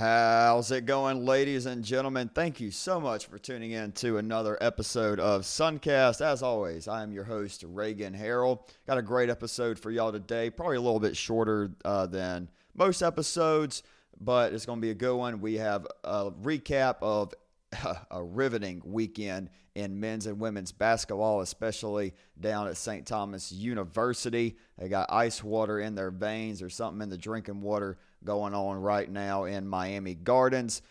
How's 0.00 0.70
it 0.70 0.86
going, 0.86 1.26
ladies 1.26 1.66
and 1.66 1.84
gentlemen? 1.84 2.30
Thank 2.34 2.58
you 2.58 2.70
so 2.70 2.98
much 2.98 3.26
for 3.26 3.38
tuning 3.38 3.72
in 3.72 3.92
to 3.92 4.16
another 4.16 4.56
episode 4.58 5.20
of 5.20 5.42
Suncast. 5.42 6.22
As 6.22 6.42
always, 6.42 6.88
I 6.88 7.02
am 7.02 7.12
your 7.12 7.24
host, 7.24 7.66
Reagan 7.68 8.14
Harrell. 8.14 8.62
Got 8.86 8.96
a 8.96 9.02
great 9.02 9.28
episode 9.28 9.78
for 9.78 9.90
y'all 9.90 10.10
today. 10.10 10.48
Probably 10.48 10.78
a 10.78 10.80
little 10.80 11.00
bit 11.00 11.18
shorter 11.18 11.72
uh, 11.84 12.06
than 12.06 12.48
most 12.74 13.02
episodes, 13.02 13.82
but 14.18 14.54
it's 14.54 14.64
going 14.64 14.78
to 14.78 14.82
be 14.82 14.90
a 14.90 14.94
good 14.94 15.16
one. 15.16 15.42
We 15.42 15.56
have 15.56 15.86
a 16.02 16.30
recap 16.30 16.96
of 17.02 17.34
a 18.10 18.22
riveting 18.22 18.80
weekend 18.82 19.50
in 19.74 20.00
men's 20.00 20.24
and 20.24 20.40
women's 20.40 20.72
basketball, 20.72 21.42
especially 21.42 22.14
down 22.40 22.68
at 22.68 22.78
St. 22.78 23.06
Thomas 23.06 23.52
University. 23.52 24.56
They 24.78 24.88
got 24.88 25.12
ice 25.12 25.44
water 25.44 25.78
in 25.78 25.94
their 25.94 26.10
veins 26.10 26.62
or 26.62 26.70
something 26.70 27.02
in 27.02 27.10
the 27.10 27.18
drinking 27.18 27.60
water 27.60 27.98
going 28.24 28.54
on 28.54 28.76
right 28.76 29.10
now 29.10 29.44
in 29.44 29.66
Miami 29.66 30.14
Gardens. 30.14 30.82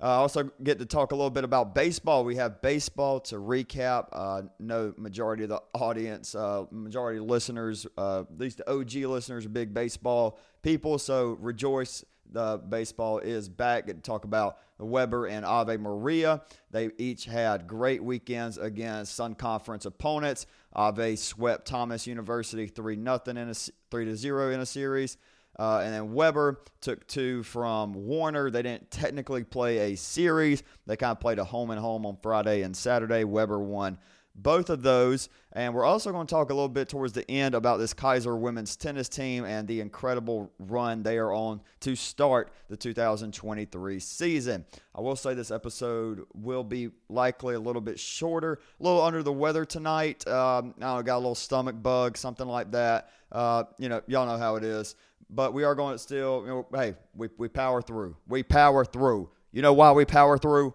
I 0.00 0.04
uh, 0.04 0.18
also 0.18 0.50
get 0.62 0.78
to 0.78 0.86
talk 0.86 1.10
a 1.10 1.16
little 1.16 1.30
bit 1.30 1.42
about 1.42 1.74
baseball. 1.74 2.24
We 2.24 2.36
have 2.36 2.62
baseball 2.62 3.18
to 3.20 3.34
recap. 3.36 4.06
Uh, 4.12 4.42
no 4.60 4.94
majority 4.96 5.42
of 5.42 5.48
the 5.48 5.60
audience, 5.74 6.36
uh, 6.36 6.66
majority 6.70 7.18
of 7.18 7.24
listeners, 7.24 7.84
uh, 7.96 8.20
at 8.20 8.38
least 8.38 8.58
the 8.58 8.70
OG 8.70 8.94
listeners, 9.10 9.44
are 9.44 9.48
big 9.48 9.74
baseball 9.74 10.38
people. 10.62 11.00
So 11.00 11.36
rejoice, 11.40 12.04
the 12.30 12.58
baseball 12.68 13.18
is 13.18 13.48
back. 13.48 13.86
Get 13.86 13.96
to 13.96 14.02
talk 14.02 14.24
about 14.24 14.58
the 14.78 14.84
Webber 14.84 15.26
and 15.26 15.44
Ave 15.44 15.76
Maria. 15.78 16.42
They 16.70 16.90
each 16.98 17.24
had 17.24 17.66
great 17.66 18.02
weekends 18.02 18.56
against 18.56 19.16
Sun 19.16 19.34
Conference 19.34 19.84
opponents. 19.84 20.46
Ave 20.74 21.16
swept 21.16 21.66
Thomas 21.66 22.06
University 22.06 22.68
three 22.68 22.94
nothing 22.94 23.36
in 23.36 23.48
a 23.48 23.54
three 23.90 24.04
to 24.04 24.16
zero 24.16 24.52
in 24.52 24.60
a 24.60 24.66
series. 24.66 25.16
Uh, 25.58 25.80
and 25.84 25.92
then 25.92 26.12
Webber 26.12 26.60
took 26.80 27.06
two 27.06 27.42
from 27.42 27.92
Warner. 27.92 28.50
They 28.50 28.62
didn't 28.62 28.90
technically 28.90 29.42
play 29.44 29.92
a 29.92 29.96
series. 29.96 30.62
They 30.86 30.96
kind 30.96 31.12
of 31.12 31.20
played 31.20 31.38
a 31.38 31.44
home 31.44 31.70
and 31.70 31.80
home 31.80 32.06
on 32.06 32.16
Friday 32.22 32.62
and 32.62 32.76
Saturday. 32.76 33.24
Webber 33.24 33.58
won 33.58 33.98
both 34.38 34.70
of 34.70 34.82
those. 34.82 35.28
And 35.52 35.74
we're 35.74 35.84
also 35.84 36.12
going 36.12 36.26
to 36.26 36.30
talk 36.32 36.50
a 36.50 36.54
little 36.54 36.68
bit 36.68 36.88
towards 36.88 37.12
the 37.12 37.28
end 37.28 37.54
about 37.54 37.78
this 37.78 37.92
Keiser 37.92 38.38
women's 38.38 38.76
tennis 38.76 39.08
team 39.08 39.44
and 39.44 39.66
the 39.66 39.80
incredible 39.80 40.52
run 40.58 41.02
they 41.02 41.18
are 41.18 41.32
on 41.32 41.60
to 41.80 41.96
start 41.96 42.52
the 42.68 42.76
2023 42.76 43.98
season. 43.98 44.64
I 44.94 45.00
will 45.00 45.16
say 45.16 45.34
this 45.34 45.50
episode 45.50 46.24
will 46.34 46.64
be 46.64 46.90
likely 47.08 47.54
a 47.54 47.60
little 47.60 47.82
bit 47.82 47.98
shorter, 47.98 48.60
a 48.78 48.82
little 48.82 49.02
under 49.02 49.22
the 49.22 49.32
weather 49.32 49.64
tonight. 49.64 50.26
Um, 50.28 50.74
I 50.80 51.02
got 51.02 51.16
a 51.16 51.18
little 51.18 51.34
stomach 51.34 51.82
bug, 51.82 52.16
something 52.16 52.46
like 52.46 52.70
that. 52.72 53.10
Uh, 53.32 53.64
you 53.78 53.88
know, 53.88 54.00
y'all 54.06 54.26
know 54.26 54.38
how 54.38 54.56
it 54.56 54.64
is 54.64 54.94
but 55.30 55.52
we 55.52 55.64
are 55.64 55.74
going 55.74 55.94
to 55.94 55.98
still, 55.98 56.42
you 56.42 56.48
know, 56.48 56.66
hey, 56.74 56.94
we, 57.14 57.28
we 57.36 57.48
power 57.48 57.82
through. 57.82 58.16
We 58.26 58.42
power 58.42 58.84
through. 58.84 59.30
You 59.52 59.62
know 59.62 59.72
why 59.72 59.92
we 59.92 60.04
power 60.04 60.38
through? 60.38 60.74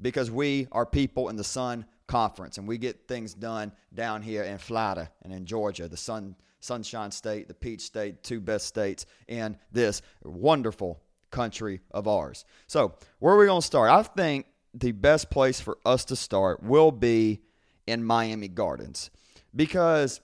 Because 0.00 0.30
we 0.30 0.66
are 0.72 0.84
people 0.84 1.28
in 1.28 1.36
the 1.36 1.44
Sun 1.44 1.86
Conference 2.06 2.58
and 2.58 2.68
we 2.68 2.76
get 2.76 3.08
things 3.08 3.32
done 3.34 3.72
down 3.94 4.22
here 4.22 4.42
in 4.42 4.58
Florida 4.58 5.10
and 5.22 5.32
in 5.32 5.46
Georgia, 5.46 5.88
the 5.88 5.96
Sun 5.96 6.36
Sunshine 6.60 7.10
State, 7.10 7.46
the 7.46 7.54
Peach 7.54 7.82
State, 7.82 8.22
two 8.22 8.40
best 8.40 8.66
states 8.66 9.04
in 9.28 9.56
this 9.70 10.00
wonderful 10.22 10.98
country 11.30 11.80
of 11.90 12.08
ours. 12.08 12.46
So, 12.66 12.94
where 13.18 13.34
are 13.34 13.38
we 13.38 13.46
going 13.46 13.60
to 13.60 13.66
start? 13.66 13.90
I 13.90 14.02
think 14.02 14.46
the 14.72 14.92
best 14.92 15.30
place 15.30 15.60
for 15.60 15.76
us 15.84 16.06
to 16.06 16.16
start 16.16 16.62
will 16.62 16.90
be 16.90 17.42
in 17.86 18.02
Miami 18.02 18.48
Gardens 18.48 19.10
because 19.54 20.20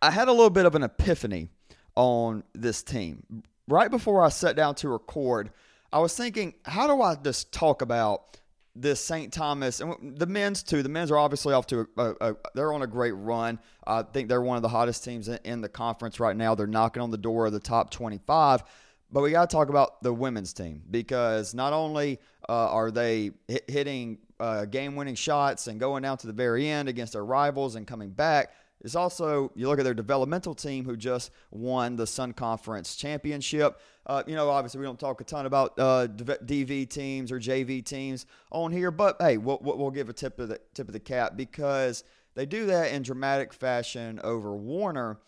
I 0.00 0.10
had 0.12 0.28
a 0.28 0.32
little 0.32 0.50
bit 0.50 0.66
of 0.66 0.74
an 0.76 0.84
epiphany 0.84 1.50
on 1.96 2.44
this 2.54 2.82
team. 2.82 3.42
Right 3.68 3.90
before 3.90 4.22
I 4.22 4.28
sat 4.28 4.54
down 4.54 4.76
to 4.76 4.88
record, 4.88 5.50
I 5.92 5.98
was 5.98 6.16
thinking, 6.16 6.54
how 6.64 6.86
do 6.86 7.02
I 7.02 7.16
just 7.16 7.52
talk 7.52 7.82
about 7.82 8.38
this 8.74 9.00
St. 9.00 9.32
Thomas 9.32 9.80
and 9.80 10.16
the 10.16 10.26
men's 10.26 10.62
too? 10.62 10.82
The 10.82 10.88
men's 10.88 11.10
are 11.10 11.18
obviously 11.18 11.54
off 11.54 11.66
to 11.68 11.88
a, 11.96 12.02
a, 12.02 12.14
a, 12.20 12.36
they're 12.54 12.72
on 12.72 12.82
a 12.82 12.86
great 12.86 13.12
run. 13.12 13.58
I 13.86 14.02
think 14.02 14.28
they're 14.28 14.42
one 14.42 14.56
of 14.56 14.62
the 14.62 14.68
hottest 14.68 15.04
teams 15.04 15.28
in, 15.28 15.38
in 15.44 15.60
the 15.62 15.68
conference 15.68 16.20
right 16.20 16.36
now. 16.36 16.54
They're 16.54 16.66
knocking 16.66 17.02
on 17.02 17.10
the 17.10 17.18
door 17.18 17.46
of 17.46 17.52
the 17.52 17.60
top 17.60 17.90
25. 17.90 18.62
But 19.10 19.22
we 19.22 19.30
got 19.30 19.48
to 19.48 19.56
talk 19.56 19.68
about 19.68 20.02
the 20.02 20.12
women's 20.12 20.52
team 20.52 20.82
because 20.90 21.54
not 21.54 21.72
only 21.72 22.18
uh, 22.48 22.52
are 22.52 22.90
they 22.90 23.30
hit, 23.46 23.70
hitting 23.70 24.18
uh, 24.40 24.64
game 24.64 24.96
winning 24.96 25.14
shots 25.14 25.68
and 25.68 25.78
going 25.78 26.02
down 26.02 26.18
to 26.18 26.26
the 26.26 26.32
very 26.32 26.68
end 26.68 26.88
against 26.88 27.12
their 27.12 27.24
rivals 27.24 27.76
and 27.76 27.86
coming 27.86 28.10
back, 28.10 28.52
it's 28.86 28.94
also, 28.94 29.50
you 29.56 29.66
look 29.66 29.80
at 29.80 29.84
their 29.84 29.94
developmental 29.94 30.54
team 30.54 30.84
who 30.84 30.96
just 30.96 31.32
won 31.50 31.96
the 31.96 32.06
Sun 32.06 32.34
Conference 32.34 32.94
Championship. 32.94 33.80
Uh, 34.06 34.22
you 34.28 34.36
know, 34.36 34.48
obviously, 34.48 34.78
we 34.78 34.86
don't 34.86 35.00
talk 35.00 35.20
a 35.20 35.24
ton 35.24 35.44
about 35.44 35.76
uh, 35.76 36.06
DV 36.06 36.88
teams 36.88 37.32
or 37.32 37.40
JV 37.40 37.84
teams 37.84 38.26
on 38.52 38.70
here, 38.70 38.92
but 38.92 39.16
hey, 39.18 39.38
we'll, 39.38 39.58
we'll 39.60 39.90
give 39.90 40.08
a 40.08 40.12
tip 40.12 40.38
of 40.38 40.50
the 40.50 40.60
tip 40.72 40.86
of 40.86 40.92
the 40.92 41.00
cap 41.00 41.36
because 41.36 42.04
they 42.36 42.46
do 42.46 42.66
that 42.66 42.92
in 42.92 43.02
dramatic 43.02 43.52
fashion 43.52 44.20
over 44.22 44.54
Warner. 44.54 45.18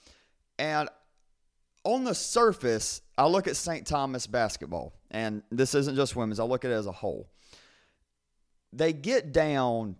And 0.60 0.88
on 1.82 2.04
the 2.04 2.14
surface, 2.14 3.02
I 3.16 3.26
look 3.26 3.48
at 3.48 3.56
St. 3.56 3.84
Thomas 3.84 4.28
basketball, 4.28 4.92
and 5.10 5.42
this 5.50 5.74
isn't 5.74 5.96
just 5.96 6.14
women's, 6.14 6.38
I 6.38 6.44
look 6.44 6.64
at 6.64 6.70
it 6.70 6.74
as 6.74 6.86
a 6.86 6.92
whole. 6.92 7.28
They 8.72 8.92
get 8.92 9.32
down 9.32 9.96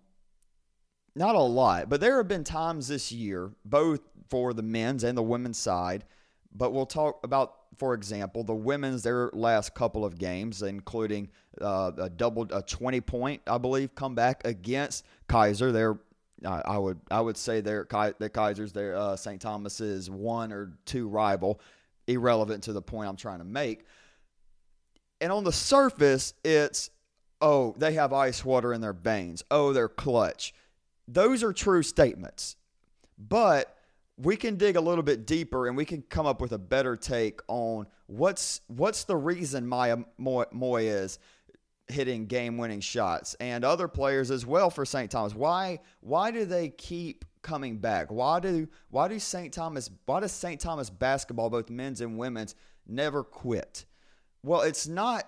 not 1.14 1.34
a 1.34 1.40
lot, 1.40 1.88
but 1.88 2.00
there 2.00 2.16
have 2.18 2.28
been 2.28 2.44
times 2.44 2.88
this 2.88 3.10
year, 3.10 3.50
both 3.64 4.00
for 4.28 4.52
the 4.52 4.62
men's 4.62 5.04
and 5.04 5.16
the 5.16 5.22
women's 5.22 5.58
side. 5.58 6.04
But 6.54 6.72
we'll 6.72 6.86
talk 6.86 7.20
about, 7.24 7.54
for 7.76 7.94
example, 7.94 8.44
the 8.44 8.54
women's 8.54 9.02
their 9.02 9.30
last 9.32 9.74
couple 9.74 10.04
of 10.04 10.18
games, 10.18 10.62
including 10.62 11.28
uh, 11.60 11.92
a 11.98 12.08
double, 12.08 12.46
a 12.50 12.62
twenty 12.62 13.00
point, 13.00 13.42
I 13.46 13.58
believe, 13.58 13.94
comeback 13.94 14.46
against 14.46 15.04
Keiser. 15.28 15.72
They're 15.72 15.98
I 16.44 16.78
would 16.78 17.00
I 17.10 17.20
would 17.20 17.36
say 17.36 17.60
they're 17.60 17.86
the 17.90 18.30
Keiser's 18.30 18.72
their 18.72 18.96
uh, 18.96 19.16
St. 19.16 19.40
Thomas's 19.40 20.08
one 20.08 20.52
or 20.52 20.72
two 20.84 21.08
rival, 21.08 21.60
irrelevant 22.06 22.64
to 22.64 22.72
the 22.72 22.82
point 22.82 23.08
I'm 23.08 23.16
trying 23.16 23.38
to 23.38 23.44
make. 23.44 23.84
And 25.20 25.32
on 25.32 25.44
the 25.44 25.52
surface, 25.52 26.34
it's 26.44 26.90
oh 27.40 27.74
they 27.78 27.94
have 27.94 28.12
ice 28.12 28.44
water 28.44 28.72
in 28.72 28.80
their 28.80 28.92
veins. 28.92 29.42
Oh 29.50 29.72
they're 29.72 29.88
clutch 29.88 30.54
those 31.08 31.42
are 31.42 31.52
true 31.52 31.82
statements. 31.82 32.54
But 33.18 33.74
we 34.16 34.36
can 34.36 34.56
dig 34.56 34.76
a 34.76 34.80
little 34.80 35.02
bit 35.02 35.26
deeper 35.26 35.66
and 35.66 35.76
we 35.76 35.84
can 35.84 36.02
come 36.02 36.26
up 36.26 36.40
with 36.40 36.52
a 36.52 36.58
better 36.58 36.96
take 36.96 37.40
on 37.48 37.86
what's 38.06 38.60
what's 38.68 39.04
the 39.04 39.16
reason 39.16 39.66
Maya 39.66 39.98
Moy 40.18 40.82
is 40.82 41.18
hitting 41.86 42.26
game-winning 42.26 42.80
shots 42.80 43.34
and 43.40 43.64
other 43.64 43.88
players 43.88 44.30
as 44.30 44.44
well 44.44 44.68
for 44.68 44.84
St. 44.84 45.10
Thomas. 45.10 45.34
Why 45.34 45.80
why 46.00 46.30
do 46.30 46.44
they 46.44 46.68
keep 46.68 47.24
coming 47.42 47.78
back? 47.78 48.10
Why 48.10 48.40
do 48.40 48.68
why 48.90 49.08
do 49.08 49.18
St. 49.18 49.52
Thomas 49.52 49.90
why 50.04 50.20
does 50.20 50.32
St. 50.32 50.60
Thomas 50.60 50.90
basketball 50.90 51.48
both 51.48 51.70
men's 51.70 52.00
and 52.00 52.18
women's 52.18 52.54
never 52.86 53.24
quit? 53.24 53.86
Well, 54.42 54.62
it's 54.62 54.86
not 54.86 55.24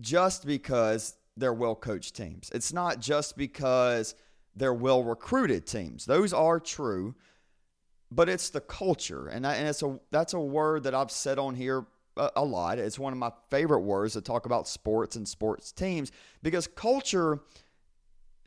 just 0.00 0.46
because 0.46 1.16
they're 1.36 1.52
well-coached 1.52 2.16
teams. 2.16 2.50
It's 2.54 2.72
not 2.72 3.00
just 3.00 3.36
because 3.36 4.14
they're 4.56 4.74
well 4.74 5.04
recruited 5.04 5.66
teams. 5.66 6.06
Those 6.06 6.32
are 6.32 6.58
true, 6.58 7.14
but 8.10 8.28
it's 8.28 8.50
the 8.50 8.60
culture, 8.60 9.28
and, 9.28 9.44
and 9.44 9.68
it's 9.68 9.82
a 9.82 9.98
that's 10.10 10.32
a 10.34 10.40
word 10.40 10.84
that 10.84 10.94
I've 10.94 11.10
said 11.10 11.38
on 11.38 11.54
here 11.54 11.86
a, 12.16 12.30
a 12.36 12.44
lot. 12.44 12.78
It's 12.78 12.98
one 12.98 13.12
of 13.12 13.18
my 13.18 13.30
favorite 13.50 13.80
words 13.80 14.14
to 14.14 14.20
talk 14.20 14.46
about 14.46 14.66
sports 14.66 15.16
and 15.16 15.28
sports 15.28 15.72
teams 15.72 16.10
because 16.42 16.66
culture 16.66 17.40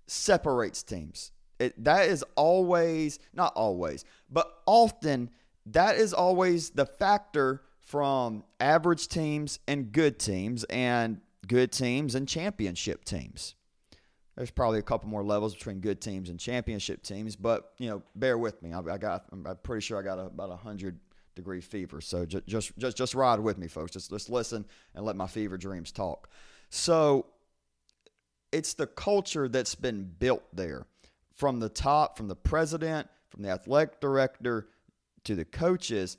separates 0.07 0.83
teams. 0.83 1.31
It, 1.59 1.83
that 1.83 2.07
is 2.07 2.23
always 2.35 3.19
not 3.33 3.53
always, 3.55 4.05
but 4.29 4.51
often 4.65 5.29
that 5.67 5.97
is 5.97 6.13
always 6.13 6.71
the 6.71 6.85
factor 6.85 7.61
from 7.81 8.43
average 8.59 9.07
teams 9.07 9.59
and 9.67 9.91
good 9.91 10.19
teams 10.19 10.63
and 10.65 11.19
good 11.47 11.71
teams 11.71 12.15
and 12.15 12.27
championship 12.27 13.03
teams. 13.03 13.55
There's 14.39 14.51
probably 14.51 14.79
a 14.79 14.83
couple 14.83 15.09
more 15.09 15.21
levels 15.21 15.53
between 15.53 15.81
good 15.81 15.99
teams 15.99 16.29
and 16.29 16.39
championship 16.39 17.03
teams, 17.03 17.35
but 17.35 17.73
you 17.77 17.89
know, 17.89 18.01
bear 18.15 18.37
with 18.37 18.63
me. 18.63 18.71
I, 18.71 18.79
I 18.79 18.97
got, 18.97 19.25
I'm 19.33 19.43
pretty 19.63 19.81
sure 19.81 19.99
I 19.99 20.01
got 20.01 20.17
a, 20.17 20.27
about 20.27 20.49
a 20.49 20.55
hundred 20.55 20.97
degree 21.35 21.59
fever. 21.59 21.99
So 21.99 22.25
just, 22.25 22.47
just, 22.47 22.77
just, 22.77 22.95
just 22.95 23.15
ride 23.15 23.41
with 23.41 23.57
me, 23.57 23.67
folks. 23.67 23.91
Just, 23.91 24.11
just 24.11 24.29
listen 24.29 24.65
and 24.95 25.03
let 25.05 25.17
my 25.17 25.27
fever 25.27 25.57
dreams 25.57 25.91
talk. 25.91 26.29
So 26.69 27.25
it's 28.53 28.75
the 28.75 28.87
culture 28.87 29.49
that's 29.49 29.75
been 29.75 30.09
built 30.19 30.45
there 30.53 30.87
from 31.33 31.59
the 31.59 31.67
top, 31.67 32.15
from 32.15 32.29
the 32.29 32.35
president, 32.37 33.09
from 33.27 33.43
the 33.43 33.49
athletic 33.49 33.99
director 33.99 34.69
to 35.25 35.35
the 35.35 35.43
coaches. 35.43 36.15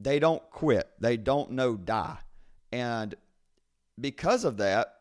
They 0.00 0.18
don't 0.18 0.42
quit. 0.50 0.90
They 0.98 1.16
don't 1.16 1.52
know 1.52 1.76
die. 1.76 2.18
And 2.72 3.14
because 4.00 4.44
of 4.44 4.56
that, 4.56 4.96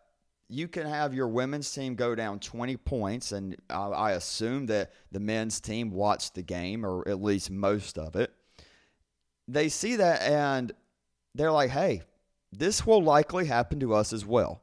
you 0.49 0.67
can 0.67 0.87
have 0.87 1.13
your 1.13 1.27
women's 1.27 1.71
team 1.71 1.93
go 1.93 2.15
down 2.15 2.39
20 2.39 2.75
points, 2.77 3.31
and 3.31 3.55
I, 3.69 3.87
I 3.87 4.11
assume 4.13 4.65
that 4.65 4.91
the 5.11 5.19
men's 5.19 5.61
team 5.61 5.91
watched 5.91 6.33
the 6.33 6.41
game, 6.41 6.83
or 6.83 7.07
at 7.07 7.21
least 7.21 7.51
most 7.51 7.99
of 7.99 8.15
it. 8.15 8.33
They 9.47 9.69
see 9.69 9.95
that 9.97 10.21
and 10.21 10.71
they're 11.35 11.51
like, 11.51 11.69
hey, 11.69 12.01
this 12.51 12.85
will 12.85 13.01
likely 13.01 13.45
happen 13.45 13.79
to 13.79 13.93
us 13.93 14.11
as 14.11 14.25
well. 14.25 14.61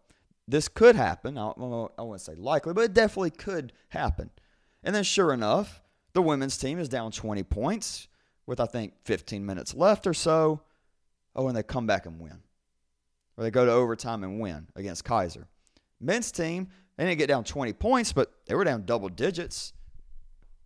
This 0.49 0.69
could 0.69 0.97
happen. 0.97 1.39
I, 1.39 1.53
wouldn't 1.57 2.21
say 2.21 2.35
likely, 2.35 2.73
but 2.73 2.85
it 2.85 2.95
definitely 2.95 3.31
could 3.31 3.73
happen. 3.89 4.31
And 4.83 4.95
then, 4.95 5.05
sure 5.05 5.33
enough, 5.33 5.81
the 6.13 6.23
women's 6.23 6.57
team 6.57 6.79
is 6.79 6.89
down 6.89 7.11
20 7.11 7.43
points 7.45 8.09
with, 8.47 8.61
I 8.61 8.67
think, 8.67 8.95
15 9.05 9.45
minutes 9.45 9.75
left 9.75 10.07
or 10.07 10.15
so. 10.15 10.61
Oh, 11.35 11.49
and 11.49 11.57
they 11.57 11.63
come 11.63 11.87
back 11.87 12.07
and 12.07 12.21
win. 12.21 12.43
Or 13.37 13.45
they 13.45 13.51
go 13.51 13.67
to 13.67 13.73
overtime 13.73 14.25
and 14.25 14.41
win 14.41 14.69
against 14.77 15.05
Keiser. 15.05 15.47
Men's 16.01 16.31
team, 16.31 16.69
they 16.97 17.05
didn't 17.05 17.19
get 17.19 17.29
down 17.29 17.45
20 17.45 17.73
points, 17.75 18.13
but 18.13 18.33
they 18.47 18.55
were 18.55 18.65
down 18.65 18.85
double 18.85 19.09
digits. 19.09 19.73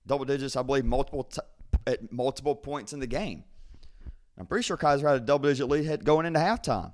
Double 0.06 0.25
digits, 0.25 0.56
I 0.56 0.62
believe, 0.62 0.85
multiple 0.85 1.25
t- 1.25 1.41
at 1.87 2.12
multiple 2.12 2.55
points 2.55 2.93
in 2.93 3.00
the 3.00 3.06
game. 3.06 3.44
I'm 4.38 4.47
pretty 4.47 4.62
sure 4.62 4.77
Keiser 4.77 5.03
had 5.03 5.17
a 5.17 5.21
double 5.21 5.49
digit 5.49 5.69
lead 5.69 6.05
going 6.05 6.27
into 6.27 6.41
halftime. 6.41 6.93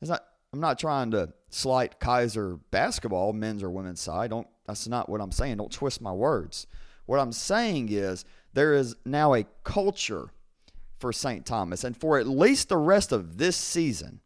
It's 0.00 0.10
not, 0.10 0.24
I'm 0.52 0.60
not 0.60 0.78
trying 0.78 1.12
to 1.12 1.32
slight 1.50 2.00
Keiser 2.00 2.58
basketball, 2.70 3.32
men's 3.32 3.62
or 3.62 3.70
women's 3.70 4.00
side. 4.00 4.30
Don't 4.30 4.48
that's 4.66 4.88
not 4.88 5.08
what 5.08 5.20
I'm 5.20 5.32
saying. 5.32 5.56
Don't 5.58 5.72
twist 5.72 6.00
my 6.00 6.12
words. 6.12 6.66
What 7.06 7.18
I'm 7.18 7.32
saying 7.32 7.88
is 7.90 8.24
there 8.52 8.74
is 8.74 8.96
now 9.04 9.34
a 9.34 9.44
culture 9.64 10.30
for 10.98 11.12
St. 11.12 11.44
Thomas, 11.44 11.84
and 11.84 11.96
for 11.96 12.18
at 12.18 12.28
least 12.28 12.68
the 12.68 12.76
rest 12.76 13.12
of 13.12 13.38
this 13.38 13.56
season, 13.56 14.20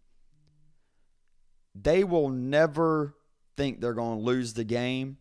they 1.83 2.05
will 2.05 2.29
never 2.29 3.17
think 3.57 3.81
they're 3.81 3.95
going 3.95 4.19
to 4.19 4.25
lose 4.25 4.55
the 4.55 4.65
game 4.65 5.19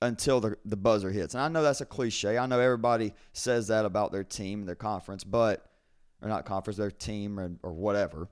until 0.00 0.40
the, 0.40 0.56
the 0.64 0.76
buzzer 0.76 1.10
hits. 1.10 1.34
And 1.34 1.42
I 1.42 1.48
know 1.48 1.62
that's 1.62 1.80
a 1.80 1.86
cliche. 1.86 2.36
I 2.36 2.46
know 2.46 2.58
everybody 2.58 3.14
says 3.32 3.68
that 3.68 3.84
about 3.84 4.12
their 4.12 4.24
team, 4.24 4.60
and 4.60 4.68
their 4.68 4.74
conference, 4.74 5.24
but, 5.24 5.64
or 6.20 6.28
not 6.28 6.44
conference, 6.44 6.76
their 6.76 6.90
team 6.90 7.38
or, 7.38 7.52
or 7.62 7.72
whatever. 7.72 8.28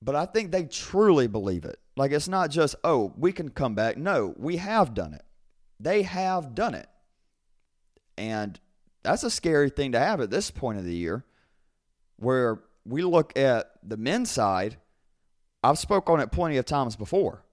But 0.00 0.14
I 0.14 0.26
think 0.26 0.52
they 0.52 0.64
truly 0.64 1.26
believe 1.26 1.64
it. 1.64 1.78
Like 1.96 2.12
it's 2.12 2.28
not 2.28 2.50
just, 2.50 2.76
oh, 2.84 3.12
we 3.16 3.32
can 3.32 3.48
come 3.48 3.74
back. 3.74 3.96
No, 3.96 4.34
we 4.36 4.58
have 4.58 4.94
done 4.94 5.12
it. 5.12 5.24
They 5.80 6.02
have 6.02 6.54
done 6.54 6.74
it. 6.74 6.88
And 8.16 8.58
that's 9.02 9.24
a 9.24 9.30
scary 9.30 9.70
thing 9.70 9.92
to 9.92 9.98
have 9.98 10.20
at 10.20 10.30
this 10.30 10.50
point 10.50 10.78
of 10.78 10.84
the 10.84 10.94
year 10.94 11.24
where 12.16 12.60
we 12.84 13.02
look 13.02 13.36
at 13.36 13.72
the 13.82 13.96
men's 13.96 14.30
side. 14.30 14.76
I've 15.62 15.78
spoke 15.78 16.08
on 16.08 16.20
it 16.20 16.30
plenty 16.30 16.56
of 16.56 16.64
times 16.64 16.96
before. 16.96 17.44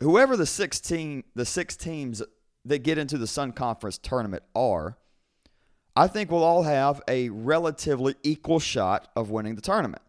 Whoever 0.00 0.36
the 0.36 0.46
16 0.46 1.24
the 1.34 1.44
six 1.44 1.76
teams 1.76 2.22
that 2.64 2.78
get 2.78 2.98
into 2.98 3.18
the 3.18 3.26
Sun 3.26 3.52
Conference 3.52 3.98
tournament 3.98 4.42
are, 4.54 4.98
I 5.96 6.06
think 6.06 6.30
we'll 6.30 6.44
all 6.44 6.62
have 6.62 7.02
a 7.08 7.28
relatively 7.30 8.14
equal 8.22 8.60
shot 8.60 9.08
of 9.16 9.30
winning 9.30 9.56
the 9.56 9.60
tournament. 9.60 10.02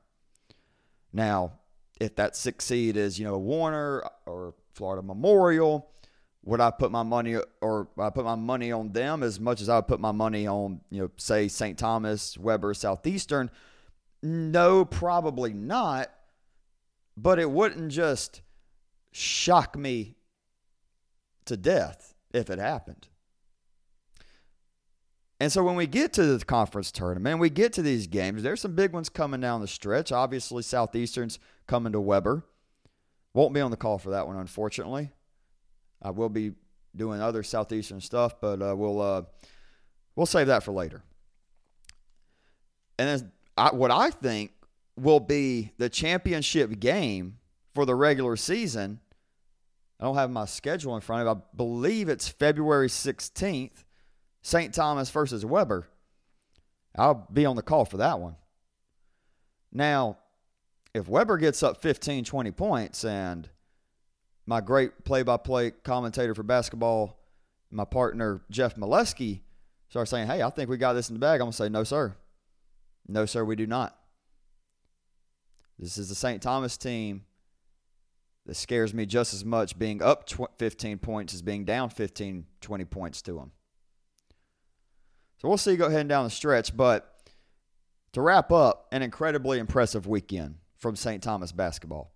Now, 1.12 1.54
if 2.00 2.16
that 2.16 2.36
six 2.36 2.66
seed 2.66 2.96
is, 2.96 3.18
you 3.18 3.26
know, 3.26 3.38
Warner 3.38 4.04
or 4.26 4.54
Florida 4.74 5.02
Memorial, 5.02 5.90
would 6.44 6.62
I 6.62 6.72
put 6.72 6.92
my 6.92 7.04
money 7.04 7.38
or 7.62 7.88
I 7.98 8.10
put 8.10 8.26
my 8.26 8.36
money 8.36 8.72
on 8.72 8.92
them 8.92 9.24
as 9.24 9.40
much 9.40 9.62
as 9.62 9.70
I 9.70 9.78
would 9.78 9.88
put 9.88 10.00
my 10.00 10.12
money 10.12 10.48
on, 10.48 10.82
you 10.90 11.02
know, 11.02 11.12
say 11.18 11.48
St. 11.48 11.78
Thomas, 11.78 12.38
Webber, 12.38 12.74
Southeastern? 12.74 13.50
No, 14.22 14.86
probably 14.86 15.54
not. 15.54 16.12
But 17.16 17.40
it 17.40 17.52
wouldn't 17.52 17.92
just 17.92 18.42
shock 19.12 19.78
me 19.78 20.16
to 21.46 21.58
death 21.58 22.14
if 22.34 22.50
it 22.50 22.60
happened. 22.60 23.08
And 25.40 25.52
so 25.52 25.64
when 25.64 25.76
we 25.76 25.88
get 25.88 26.12
to 26.14 26.26
the 26.26 26.44
conference 26.44 26.92
tournament, 26.92 27.40
we 27.40 27.50
get 27.50 27.72
to 27.74 27.82
these 27.82 28.08
games, 28.08 28.44
there's 28.44 28.62
some 28.62 28.76
big 28.76 28.92
ones 28.92 29.08
coming 29.08 29.40
down 29.40 29.62
the 29.62 29.68
stretch. 29.68 30.12
Obviously, 30.12 30.64
Southeastern's 30.64 31.40
coming 31.66 31.94
to 31.94 32.00
Webber. 32.02 32.46
Won't 33.34 33.54
be 33.54 33.62
on 33.62 33.72
the 33.72 33.78
call 33.78 33.98
for 33.98 34.10
that 34.12 34.28
one, 34.28 34.36
unfortunately. 34.36 35.12
I 36.02 36.12
will 36.12 36.30
be 36.30 36.54
doing 36.96 37.22
other 37.22 37.44
Southeastern 37.44 38.02
stuff, 38.02 38.42
but 38.42 38.62
uh, 38.62 38.76
we'll 38.76 39.02
uh, 39.02 39.22
we'll 40.16 40.26
save 40.26 40.48
that 40.48 40.64
for 40.64 40.72
later. 40.72 41.04
And 42.98 43.08
then 43.08 43.32
I, 43.60 43.76
what 43.76 43.92
I 43.92 44.10
think 44.10 44.52
will 44.96 45.20
be 45.20 45.72
the 45.78 45.90
championship 45.90 46.80
game 46.80 47.38
for 47.76 47.86
the 47.86 47.96
regular 47.96 48.36
season. 48.36 49.00
I 50.00 50.06
don't 50.06 50.16
have 50.16 50.32
my 50.32 50.46
schedule 50.46 50.96
in 50.96 51.02
front 51.02 51.28
of 51.28 51.38
me. 51.38 51.44
I 51.44 51.56
believe 51.58 52.08
it's 52.10 52.28
February 52.28 52.88
16th 52.88 53.84
St. 54.42 54.74
Thomas 54.74 55.10
versus 55.10 55.46
Webber. 55.46 55.88
I'll 56.98 57.28
be 57.32 57.46
on 57.46 57.56
the 57.56 57.62
call 57.62 57.86
for 57.86 57.98
that 57.98 58.20
one. 58.20 58.36
Now, 59.72 60.18
if 60.94 61.08
Webber 61.08 61.38
gets 61.38 61.62
up 61.62 61.82
15, 61.82 62.24
20 62.24 62.52
points 62.52 63.04
and 63.04 63.50
my 64.46 64.62
great 64.62 65.04
play 65.04 65.22
by 65.24 65.38
play 65.38 65.72
commentator 65.72 66.34
for 66.34 66.44
basketball, 66.44 67.20
my 67.70 67.86
partner 67.86 68.42
Jeff 68.50 68.76
Molesky, 68.76 69.42
starts 69.90 70.10
saying, 70.10 70.28
Hey, 70.28 70.42
I 70.42 70.50
think 70.50 70.70
we 70.70 70.78
got 70.78 70.94
this 70.94 71.10
in 71.10 71.16
the 71.16 71.20
bag, 71.20 71.42
I'm 71.42 71.46
going 71.46 71.52
to 71.52 71.58
say, 71.58 71.70
No, 71.70 71.84
sir. 71.84 72.16
No, 73.10 73.26
sir, 73.26 73.44
we 73.44 73.56
do 73.56 73.66
not. 73.66 73.98
This 75.80 75.98
is 75.98 76.10
the 76.10 76.16
St. 76.16 76.42
Thomas 76.42 76.78
team 76.78 77.24
that 78.46 78.56
scares 78.56 78.94
me 78.94 79.06
just 79.06 79.34
as 79.34 79.44
much 79.44 79.80
being 79.80 80.02
up 80.02 80.30
15 80.58 81.00
points 81.00 81.34
as 81.34 81.42
being 81.42 81.66
down 81.66 81.90
15, 81.90 82.46
20 82.62 82.86
points 82.86 83.22
to 83.24 83.34
them. 83.34 83.52
So 85.38 85.48
we'll 85.48 85.58
see 85.58 85.76
go 85.76 85.88
ahead 85.88 86.02
and 86.02 86.10
down 86.10 86.26
the 86.26 86.30
stretch. 86.30 86.76
But 86.76 87.32
to 88.14 88.22
wrap 88.22 88.52
up, 88.52 88.88
an 88.92 89.02
incredibly 89.02 89.58
impressive 89.58 90.06
weekend 90.06 90.56
from 90.78 90.96
St. 90.96 91.24
Thomas 91.24 91.52
basketball. 91.52 92.14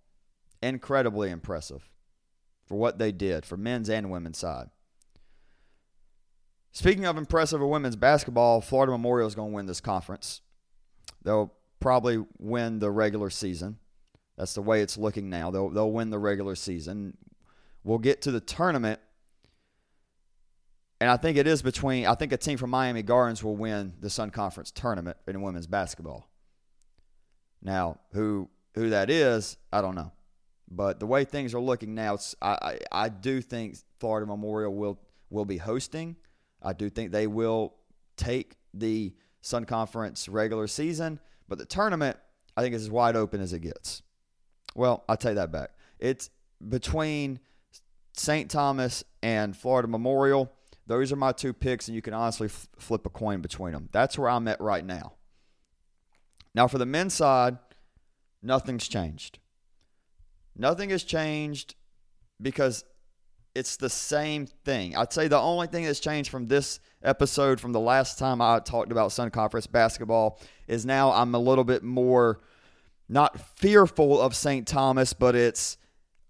Incredibly 0.62 1.30
impressive 1.30 1.88
for 2.66 2.76
what 2.76 2.98
they 2.98 3.12
did 3.12 3.44
for 3.44 3.56
men's 3.56 3.90
and 3.90 4.10
women's 4.10 4.38
side. 4.38 4.68
Speaking 6.72 7.04
of 7.06 7.16
impressive 7.16 7.60
women's 7.60 7.96
basketball, 7.96 8.60
Florida 8.60 8.92
Memorial 8.92 9.28
is 9.28 9.34
going 9.34 9.50
to 9.50 9.54
win 9.54 9.66
this 9.66 9.80
conference. 9.80 10.40
They'll 11.24 11.52
probably 11.80 12.24
win 12.38 12.78
the 12.78 12.90
regular 12.90 13.30
season. 13.30 13.78
That's 14.36 14.54
the 14.54 14.62
way 14.62 14.82
it's 14.82 14.96
looking 14.96 15.30
now. 15.30 15.50
They'll, 15.50 15.70
they'll 15.70 15.92
win 15.92 16.10
the 16.10 16.18
regular 16.18 16.54
season. 16.54 17.16
We'll 17.82 17.98
get 17.98 18.22
to 18.22 18.30
the 18.30 18.40
tournament 18.40 19.00
and 21.04 21.10
I 21.10 21.18
think 21.18 21.36
it 21.36 21.46
is 21.46 21.60
between, 21.60 22.06
I 22.06 22.14
think 22.14 22.32
a 22.32 22.38
team 22.38 22.56
from 22.56 22.70
Miami 22.70 23.02
Gardens 23.02 23.44
will 23.44 23.56
win 23.56 23.92
the 24.00 24.08
Sun 24.08 24.30
Conference 24.30 24.70
tournament 24.70 25.18
in 25.26 25.42
women's 25.42 25.66
basketball. 25.66 26.30
Now, 27.62 27.98
who 28.12 28.48
who 28.74 28.88
that 28.88 29.10
is, 29.10 29.58
I 29.70 29.82
don't 29.82 29.94
know. 29.94 30.12
But 30.70 31.00
the 31.00 31.06
way 31.06 31.24
things 31.24 31.52
are 31.52 31.60
looking 31.60 31.94
now, 31.94 32.16
I, 32.40 32.48
I, 32.48 32.78
I 32.90 33.08
do 33.10 33.42
think 33.42 33.76
Florida 34.00 34.26
Memorial 34.26 34.74
will 34.74 34.98
will 35.28 35.44
be 35.44 35.58
hosting. 35.58 36.16
I 36.62 36.72
do 36.72 36.88
think 36.88 37.12
they 37.12 37.26
will 37.26 37.74
take 38.16 38.56
the 38.72 39.14
Sun 39.44 39.66
Conference 39.66 40.26
regular 40.26 40.66
season, 40.66 41.20
but 41.48 41.58
the 41.58 41.66
tournament, 41.66 42.16
I 42.56 42.62
think, 42.62 42.74
is 42.74 42.84
as 42.84 42.90
wide 42.90 43.14
open 43.14 43.42
as 43.42 43.52
it 43.52 43.58
gets. 43.60 44.00
Well, 44.74 45.04
I'll 45.06 45.18
take 45.18 45.34
that 45.34 45.52
back. 45.52 45.72
It's 45.98 46.30
between 46.66 47.40
St. 48.14 48.50
Thomas 48.50 49.04
and 49.22 49.54
Florida 49.54 49.86
Memorial. 49.86 50.50
Those 50.86 51.12
are 51.12 51.16
my 51.16 51.32
two 51.32 51.52
picks, 51.52 51.88
and 51.88 51.94
you 51.94 52.00
can 52.00 52.14
honestly 52.14 52.46
f- 52.46 52.68
flip 52.78 53.04
a 53.04 53.10
coin 53.10 53.42
between 53.42 53.72
them. 53.72 53.90
That's 53.92 54.16
where 54.16 54.30
I'm 54.30 54.48
at 54.48 54.62
right 54.62 54.84
now. 54.84 55.12
Now, 56.54 56.66
for 56.66 56.78
the 56.78 56.86
men's 56.86 57.12
side, 57.12 57.58
nothing's 58.42 58.88
changed. 58.88 59.40
Nothing 60.56 60.88
has 60.88 61.04
changed 61.04 61.74
because 62.40 62.84
it's 63.54 63.76
the 63.76 63.88
same 63.88 64.46
thing. 64.46 64.96
I'd 64.96 65.12
say 65.12 65.28
the 65.28 65.38
only 65.38 65.66
thing 65.66 65.84
that's 65.84 66.00
changed 66.00 66.30
from 66.30 66.48
this 66.48 66.80
episode, 67.02 67.60
from 67.60 67.72
the 67.72 67.80
last 67.80 68.18
time 68.18 68.40
I 68.40 68.58
talked 68.58 68.90
about 68.90 69.12
Sun 69.12 69.30
Conference 69.30 69.66
basketball, 69.66 70.40
is 70.66 70.84
now 70.84 71.12
I'm 71.12 71.34
a 71.34 71.38
little 71.38 71.64
bit 71.64 71.82
more 71.82 72.40
not 73.08 73.38
fearful 73.56 74.20
of 74.20 74.34
St. 74.34 74.66
Thomas, 74.66 75.12
but 75.12 75.34
it's 75.36 75.76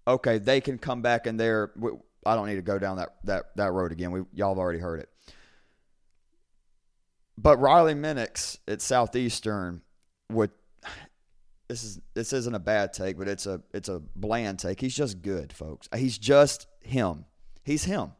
okay, 0.07 0.37
they 0.37 0.61
can 0.61 0.77
come 0.77 1.01
back 1.01 1.25
and 1.25 1.39
they're 1.39 1.71
I 2.25 2.35
don't 2.35 2.47
need 2.47 2.55
to 2.55 2.61
go 2.61 2.77
down 2.77 2.97
that 2.97 3.15
that 3.23 3.55
that 3.55 3.71
road 3.71 3.91
again. 3.91 4.11
We 4.11 4.21
y'all 4.33 4.49
have 4.49 4.59
already 4.59 4.79
heard 4.79 4.99
it. 4.99 5.09
But 7.37 7.59
Riley 7.59 7.95
Minix 7.95 8.59
at 8.67 8.81
Southeastern 8.81 9.81
would 10.31 10.51
this 11.67 11.83
is 11.83 11.99
this 12.13 12.33
isn't 12.33 12.53
a 12.53 12.59
bad 12.59 12.93
take, 12.93 13.17
but 13.17 13.27
it's 13.27 13.45
a 13.45 13.61
it's 13.73 13.89
a 13.89 14.01
bland 14.15 14.59
take. 14.59 14.79
He's 14.79 14.95
just 14.95 15.21
good, 15.21 15.51
folks. 15.51 15.89
He's 15.95 16.17
just 16.17 16.67
him. 16.81 17.25
He's 17.63 17.85
him. 17.85 18.11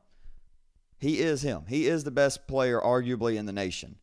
He 0.97 1.19
is 1.19 1.41
him. 1.41 1.65
He 1.67 1.87
is 1.87 2.03
the 2.03 2.11
best 2.11 2.47
player 2.47 2.79
arguably 2.79 3.35
in 3.35 3.45
the 3.45 3.53
nation. 3.53 3.97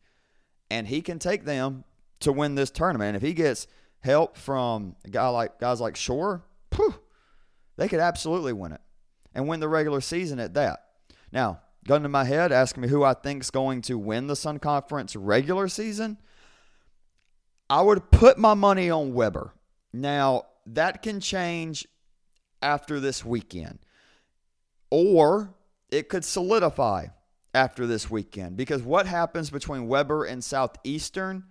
And 0.69 0.87
he 0.87 1.01
can 1.01 1.19
take 1.19 1.43
them 1.43 1.83
to 2.21 2.31
win 2.31 2.55
this 2.55 2.71
tournament. 2.71 3.15
If 3.15 3.21
he 3.21 3.33
gets 3.33 3.67
help 3.99 4.37
from 4.37 4.95
a 5.03 5.09
guy 5.09 5.27
like 5.27 5.59
guys 5.59 5.81
like 5.81 5.95
Shore, 5.95 6.43
whew, 6.75 6.95
they 7.75 7.87
could 7.87 7.99
absolutely 7.99 8.53
win 8.53 8.71
it 8.71 8.81
and 9.33 9.47
win 9.47 9.59
the 9.59 9.67
regular 9.67 10.01
season 10.01 10.39
at 10.39 10.53
that. 10.53 10.85
Now, 11.31 11.59
gun 11.85 12.03
to 12.03 12.09
my 12.09 12.23
head, 12.23 12.51
asking 12.51 12.81
me 12.81 12.87
who 12.87 13.03
I 13.03 13.13
think's 13.13 13.49
going 13.49 13.81
to 13.83 13.97
win 13.97 14.27
the 14.27 14.35
Sun 14.35 14.59
Conference 14.59 15.15
regular 15.15 15.67
season. 15.67 16.17
I 17.69 17.81
would 17.81 18.11
put 18.11 18.37
my 18.37 18.53
money 18.53 18.89
on 18.89 19.13
Webber. 19.13 19.53
Now, 19.91 20.45
that 20.65 21.01
can 21.01 21.19
change 21.19 21.87
after 22.61 22.99
this 22.99 23.25
weekend, 23.25 23.79
or 24.89 25.53
it 25.91 26.09
could 26.09 26.23
solidify 26.23 27.07
after 27.53 27.85
this 27.85 28.09
weekend 28.09 28.57
because 28.57 28.81
what 28.81 29.05
happens 29.05 29.49
between 29.49 29.87
Webber 29.87 30.25
and 30.25 30.43
Southeastern, 30.43 31.43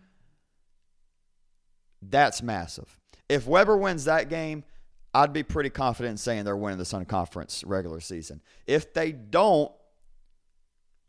that's 2.01 2.43
massive. 2.43 2.99
If 3.29 3.47
Webber 3.47 3.77
wins 3.77 4.07
that 4.07 4.29
game, 4.29 4.65
I'd 5.15 5.33
be 5.33 5.43
pretty 5.43 5.71
confident 5.71 6.13
in 6.13 6.17
saying 6.17 6.45
they're 6.45 6.57
winning 6.57 6.79
the 6.79 6.85
Sun 6.85 7.05
Conference 7.05 7.63
regular 7.65 8.01
season. 8.01 8.41
If 8.67 8.95
they 8.95 9.13
don't, 9.13 9.71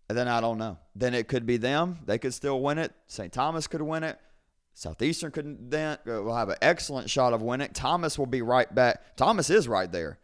then 0.09 0.27
I 0.27 0.41
don't 0.41 0.57
know. 0.57 0.77
Then 0.95 1.13
it 1.13 1.27
could 1.27 1.45
be 1.45 1.57
them. 1.57 1.99
They 2.05 2.17
could 2.17 2.33
still 2.33 2.61
win 2.61 2.77
it. 2.77 2.91
St. 3.07 3.31
Thomas 3.31 3.67
could 3.67 3.81
win 3.81 4.03
it. 4.03 4.19
Southeastern 4.73 5.31
could 5.31 5.69
then 5.69 5.97
uh, 6.07 6.23
will 6.23 6.35
have 6.35 6.49
an 6.49 6.57
excellent 6.61 7.09
shot 7.09 7.33
of 7.33 7.41
winning. 7.41 7.69
Thomas 7.73 8.17
will 8.17 8.25
be 8.25 8.41
right 8.41 8.73
back. 8.73 9.15
Thomas 9.15 9.49
is 9.49 9.67
right 9.67 9.91
there. 9.91 10.19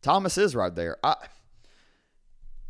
Thomas 0.00 0.38
is 0.38 0.54
right 0.54 0.74
there. 0.74 0.96
I, 1.02 1.16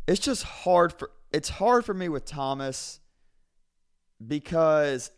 it's 0.07 0.19
just 0.19 0.43
hard 0.43 0.93
for 0.93 1.11
it's 1.31 1.49
hard 1.49 1.85
for 1.85 1.93
me 1.93 2.09
with 2.09 2.25
Thomas 2.25 2.99
because 4.25 5.11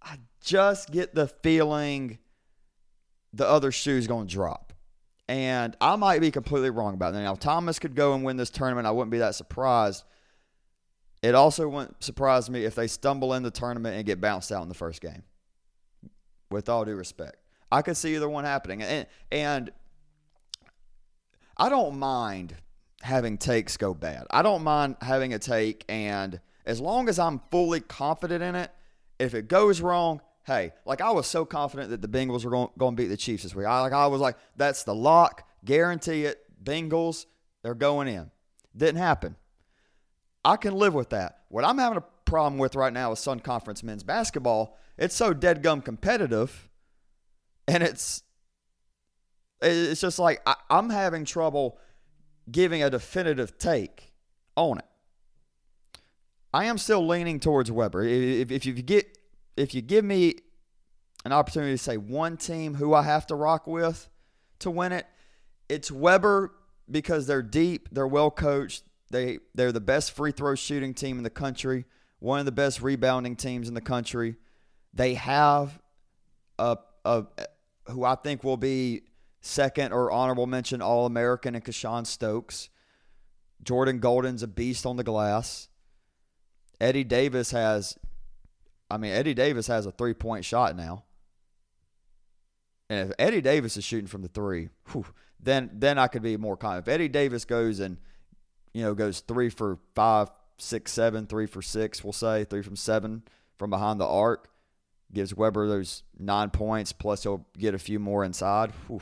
I 0.00 0.18
just 0.40 0.90
get 0.92 1.14
the 1.14 1.26
feeling 1.26 2.18
the 3.32 3.48
other 3.48 3.72
shoe's 3.72 4.06
going 4.06 4.28
to 4.28 4.32
drop. 4.32 4.72
And 5.26 5.76
I 5.80 5.96
might 5.96 6.20
be 6.20 6.30
completely 6.30 6.70
wrong 6.70 6.94
about 6.94 7.14
that. 7.14 7.22
Now, 7.22 7.34
Thomas 7.34 7.78
could 7.78 7.94
go 7.94 8.12
and 8.14 8.22
win 8.22 8.36
this 8.36 8.50
tournament. 8.50 8.86
I 8.86 8.90
wouldn't 8.90 9.10
be 9.10 9.18
that 9.18 9.34
surprised. 9.34 10.04
It 11.24 11.34
also 11.34 11.66
wouldn't 11.66 12.04
surprise 12.04 12.50
me 12.50 12.66
if 12.66 12.74
they 12.74 12.86
stumble 12.86 13.32
in 13.32 13.42
the 13.42 13.50
tournament 13.50 13.96
and 13.96 14.04
get 14.04 14.20
bounced 14.20 14.52
out 14.52 14.62
in 14.62 14.68
the 14.68 14.74
first 14.74 15.00
game. 15.00 15.22
With 16.50 16.68
all 16.68 16.84
due 16.84 16.96
respect, 16.96 17.36
I 17.72 17.80
could 17.80 17.96
see 17.96 18.14
either 18.14 18.28
one 18.28 18.44
happening, 18.44 18.82
and 18.82 19.06
and 19.32 19.72
I 21.56 21.70
don't 21.70 21.98
mind 21.98 22.54
having 23.00 23.38
takes 23.38 23.78
go 23.78 23.94
bad. 23.94 24.26
I 24.30 24.42
don't 24.42 24.62
mind 24.62 24.96
having 25.00 25.32
a 25.32 25.38
take, 25.38 25.86
and 25.88 26.42
as 26.66 26.78
long 26.78 27.08
as 27.08 27.18
I'm 27.18 27.40
fully 27.50 27.80
confident 27.80 28.42
in 28.42 28.54
it, 28.54 28.70
if 29.18 29.32
it 29.32 29.48
goes 29.48 29.80
wrong, 29.80 30.20
hey, 30.46 30.72
like 30.84 31.00
I 31.00 31.10
was 31.10 31.26
so 31.26 31.46
confident 31.46 31.88
that 31.88 32.02
the 32.02 32.08
Bengals 32.08 32.44
were 32.44 32.50
going, 32.50 32.96
to 32.96 33.02
beat 33.02 33.08
the 33.08 33.16
Chiefs 33.16 33.44
this 33.44 33.54
week. 33.54 33.64
I 33.64 33.80
like 33.80 33.94
I 33.94 34.08
was 34.08 34.20
like, 34.20 34.36
that's 34.58 34.84
the 34.84 34.94
lock, 34.94 35.48
guarantee 35.64 36.26
it. 36.26 36.44
Bengals, 36.62 37.24
they're 37.62 37.72
going 37.72 38.08
in. 38.08 38.30
Didn't 38.76 39.00
happen. 39.00 39.36
I 40.44 40.56
can 40.56 40.74
live 40.74 40.94
with 40.94 41.10
that. 41.10 41.40
What 41.48 41.64
I'm 41.64 41.78
having 41.78 41.98
a 41.98 42.04
problem 42.24 42.58
with 42.58 42.74
right 42.74 42.92
now 42.92 43.10
with 43.10 43.18
Sun 43.18 43.40
Conference 43.40 43.82
men's 43.82 44.02
basketball, 44.02 44.76
it's 44.98 45.14
so 45.14 45.32
dead 45.32 45.62
gum 45.62 45.80
competitive, 45.80 46.68
and 47.66 47.82
it's 47.82 48.22
it's 49.62 50.00
just 50.00 50.18
like 50.18 50.42
I, 50.46 50.54
I'm 50.68 50.90
having 50.90 51.24
trouble 51.24 51.78
giving 52.50 52.82
a 52.82 52.90
definitive 52.90 53.58
take 53.58 54.12
on 54.56 54.78
it. 54.78 54.84
I 56.52 56.66
am 56.66 56.78
still 56.78 57.06
leaning 57.06 57.40
towards 57.40 57.72
Webber. 57.72 58.04
If, 58.04 58.50
if 58.50 58.66
you 58.66 58.74
get 58.74 59.18
if 59.56 59.74
you 59.74 59.82
give 59.82 60.04
me 60.04 60.36
an 61.24 61.32
opportunity 61.32 61.72
to 61.72 61.78
say 61.78 61.96
one 61.96 62.36
team 62.36 62.74
who 62.74 62.94
I 62.94 63.02
have 63.02 63.26
to 63.28 63.34
rock 63.34 63.66
with 63.66 64.08
to 64.60 64.70
win 64.70 64.92
it, 64.92 65.06
it's 65.68 65.90
Webber 65.90 66.54
because 66.90 67.26
they're 67.26 67.42
deep, 67.42 67.88
they're 67.90 68.06
well 68.06 68.30
coached, 68.30 68.84
they 69.14 69.38
they're 69.54 69.72
the 69.72 69.80
best 69.80 70.12
free 70.12 70.32
throw 70.32 70.54
shooting 70.54 70.92
team 70.92 71.18
in 71.18 71.24
the 71.24 71.30
country, 71.30 71.84
one 72.18 72.40
of 72.40 72.46
the 72.46 72.52
best 72.52 72.82
rebounding 72.82 73.36
teams 73.36 73.68
in 73.68 73.74
the 73.74 73.80
country. 73.80 74.36
They 74.92 75.14
have 75.14 75.80
a, 76.58 76.78
a 77.04 77.24
who 77.86 78.04
I 78.04 78.16
think 78.16 78.42
will 78.44 78.56
be 78.56 79.02
second 79.40 79.92
or 79.92 80.10
honorable 80.10 80.46
mention 80.46 80.82
All 80.82 81.06
American 81.06 81.54
and 81.54 81.64
Kashawn 81.64 82.06
Stokes. 82.06 82.70
Jordan 83.62 83.98
Golden's 83.98 84.42
a 84.42 84.48
beast 84.48 84.84
on 84.84 84.96
the 84.96 85.04
glass. 85.04 85.68
Eddie 86.80 87.04
Davis 87.04 87.52
has, 87.52 87.96
I 88.90 88.98
mean, 88.98 89.12
Eddie 89.12 89.32
Davis 89.34 89.68
has 89.68 89.86
a 89.86 89.92
three 89.92 90.12
point 90.12 90.44
shot 90.44 90.76
now. 90.76 91.04
And 92.90 93.10
if 93.10 93.16
Eddie 93.18 93.40
Davis 93.40 93.76
is 93.76 93.84
shooting 93.84 94.06
from 94.06 94.22
the 94.22 94.28
three, 94.28 94.68
whew, 94.92 95.06
then 95.40 95.70
then 95.72 95.98
I 95.98 96.08
could 96.08 96.22
be 96.22 96.36
more 96.36 96.56
confident. 96.56 96.88
If 96.88 96.94
Eddie 96.94 97.08
Davis 97.08 97.44
goes 97.44 97.80
and 97.80 97.98
you 98.74 98.82
know, 98.82 98.92
goes 98.92 99.20
three 99.20 99.48
for 99.48 99.78
five, 99.94 100.28
six, 100.58 100.92
seven, 100.92 101.26
three 101.26 101.46
for 101.46 101.62
six, 101.62 102.04
we'll 102.04 102.12
say, 102.12 102.44
three 102.44 102.62
from 102.62 102.76
seven 102.76 103.22
from 103.56 103.70
behind 103.70 104.00
the 104.00 104.06
arc. 104.06 104.48
Gives 105.12 105.34
Webber 105.34 105.68
those 105.68 106.02
nine 106.18 106.50
points, 106.50 106.92
plus 106.92 107.22
he'll 107.22 107.46
get 107.56 107.72
a 107.72 107.78
few 107.78 108.00
more 108.00 108.24
inside. 108.24 108.72
Whew. 108.88 109.00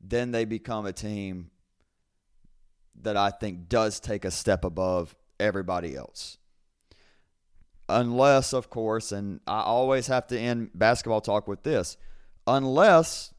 Then 0.00 0.30
they 0.30 0.44
become 0.44 0.86
a 0.86 0.92
team 0.92 1.50
that 3.02 3.16
I 3.16 3.30
think 3.30 3.68
does 3.68 3.98
take 3.98 4.24
a 4.24 4.30
step 4.30 4.64
above 4.64 5.16
everybody 5.40 5.96
else. 5.96 6.38
Unless, 7.88 8.52
of 8.52 8.70
course, 8.70 9.10
and 9.10 9.40
I 9.46 9.62
always 9.62 10.06
have 10.06 10.28
to 10.28 10.38
end 10.38 10.70
basketball 10.74 11.20
talk 11.20 11.48
with 11.48 11.64
this, 11.64 11.96
unless 12.46 13.34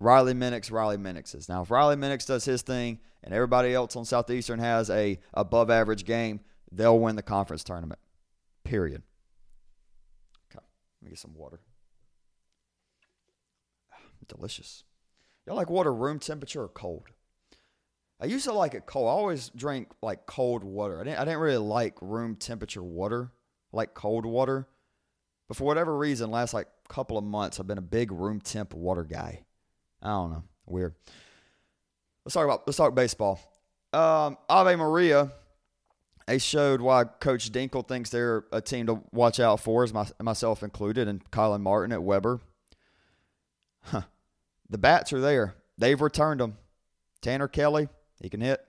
Riley 0.00 0.34
Minix, 0.34 0.72
Riley 0.72 0.96
Minixes. 0.96 1.48
Now, 1.48 1.62
if 1.62 1.70
Riley 1.70 1.96
Minix 1.96 2.26
does 2.26 2.44
his 2.44 2.62
thing 2.62 2.98
and 3.22 3.34
everybody 3.34 3.74
else 3.74 3.96
on 3.96 4.04
Southeastern 4.04 4.58
has 4.58 4.90
a 4.90 5.18
above 5.34 5.70
average 5.70 6.04
game, 6.04 6.40
they'll 6.72 6.98
win 6.98 7.16
the 7.16 7.22
conference 7.22 7.64
tournament. 7.64 8.00
Period. 8.64 9.02
Okay, 10.50 10.64
let 11.00 11.04
me 11.04 11.10
get 11.10 11.18
some 11.18 11.34
water. 11.34 11.60
Delicious. 14.28 14.84
Y'all 15.46 15.56
like 15.56 15.70
water 15.70 15.92
room 15.92 16.18
temperature 16.18 16.62
or 16.62 16.68
cold? 16.68 17.08
I 18.20 18.26
used 18.26 18.44
to 18.44 18.52
like 18.52 18.74
it 18.74 18.84
cold. 18.84 19.08
I 19.08 19.12
always 19.12 19.50
drink 19.56 19.88
like 20.02 20.26
cold 20.26 20.62
water. 20.62 21.00
I 21.00 21.04
didn't, 21.04 21.18
I 21.18 21.24
didn't 21.24 21.40
really 21.40 21.56
like 21.56 21.96
room 22.02 22.36
temperature 22.36 22.82
water, 22.82 23.32
like 23.72 23.94
cold 23.94 24.26
water. 24.26 24.68
But 25.48 25.56
for 25.56 25.64
whatever 25.64 25.96
reason, 25.96 26.30
last 26.30 26.52
like 26.52 26.68
couple 26.88 27.16
of 27.16 27.24
months, 27.24 27.58
I've 27.58 27.66
been 27.66 27.78
a 27.78 27.82
big 27.82 28.12
room 28.12 28.40
temp 28.40 28.74
water 28.74 29.04
guy. 29.04 29.44
I 30.02 30.08
don't 30.08 30.30
know. 30.30 30.44
Weird. 30.66 30.94
Let's 32.24 32.34
talk 32.34 32.44
about 32.44 32.66
let's 32.66 32.76
talk 32.76 32.94
baseball. 32.94 33.40
Um, 33.92 34.38
Ave 34.48 34.76
Maria. 34.76 35.32
They 36.26 36.38
showed 36.38 36.80
why 36.80 37.04
Coach 37.04 37.50
Dinkel 37.50 37.86
thinks 37.86 38.10
they're 38.10 38.44
a 38.52 38.60
team 38.60 38.86
to 38.86 39.02
watch 39.10 39.40
out 39.40 39.58
for, 39.58 39.82
as 39.82 39.92
my, 39.92 40.06
myself 40.22 40.62
included, 40.62 41.08
and 41.08 41.28
Kylan 41.32 41.60
Martin 41.60 41.90
at 41.90 42.04
Webber. 42.04 42.38
Huh. 43.82 44.02
The 44.68 44.78
bats 44.78 45.12
are 45.12 45.20
there. 45.20 45.56
They've 45.76 46.00
returned 46.00 46.40
them. 46.40 46.56
Tanner 47.20 47.48
Kelly, 47.48 47.88
he 48.20 48.28
can 48.28 48.40
hit. 48.40 48.64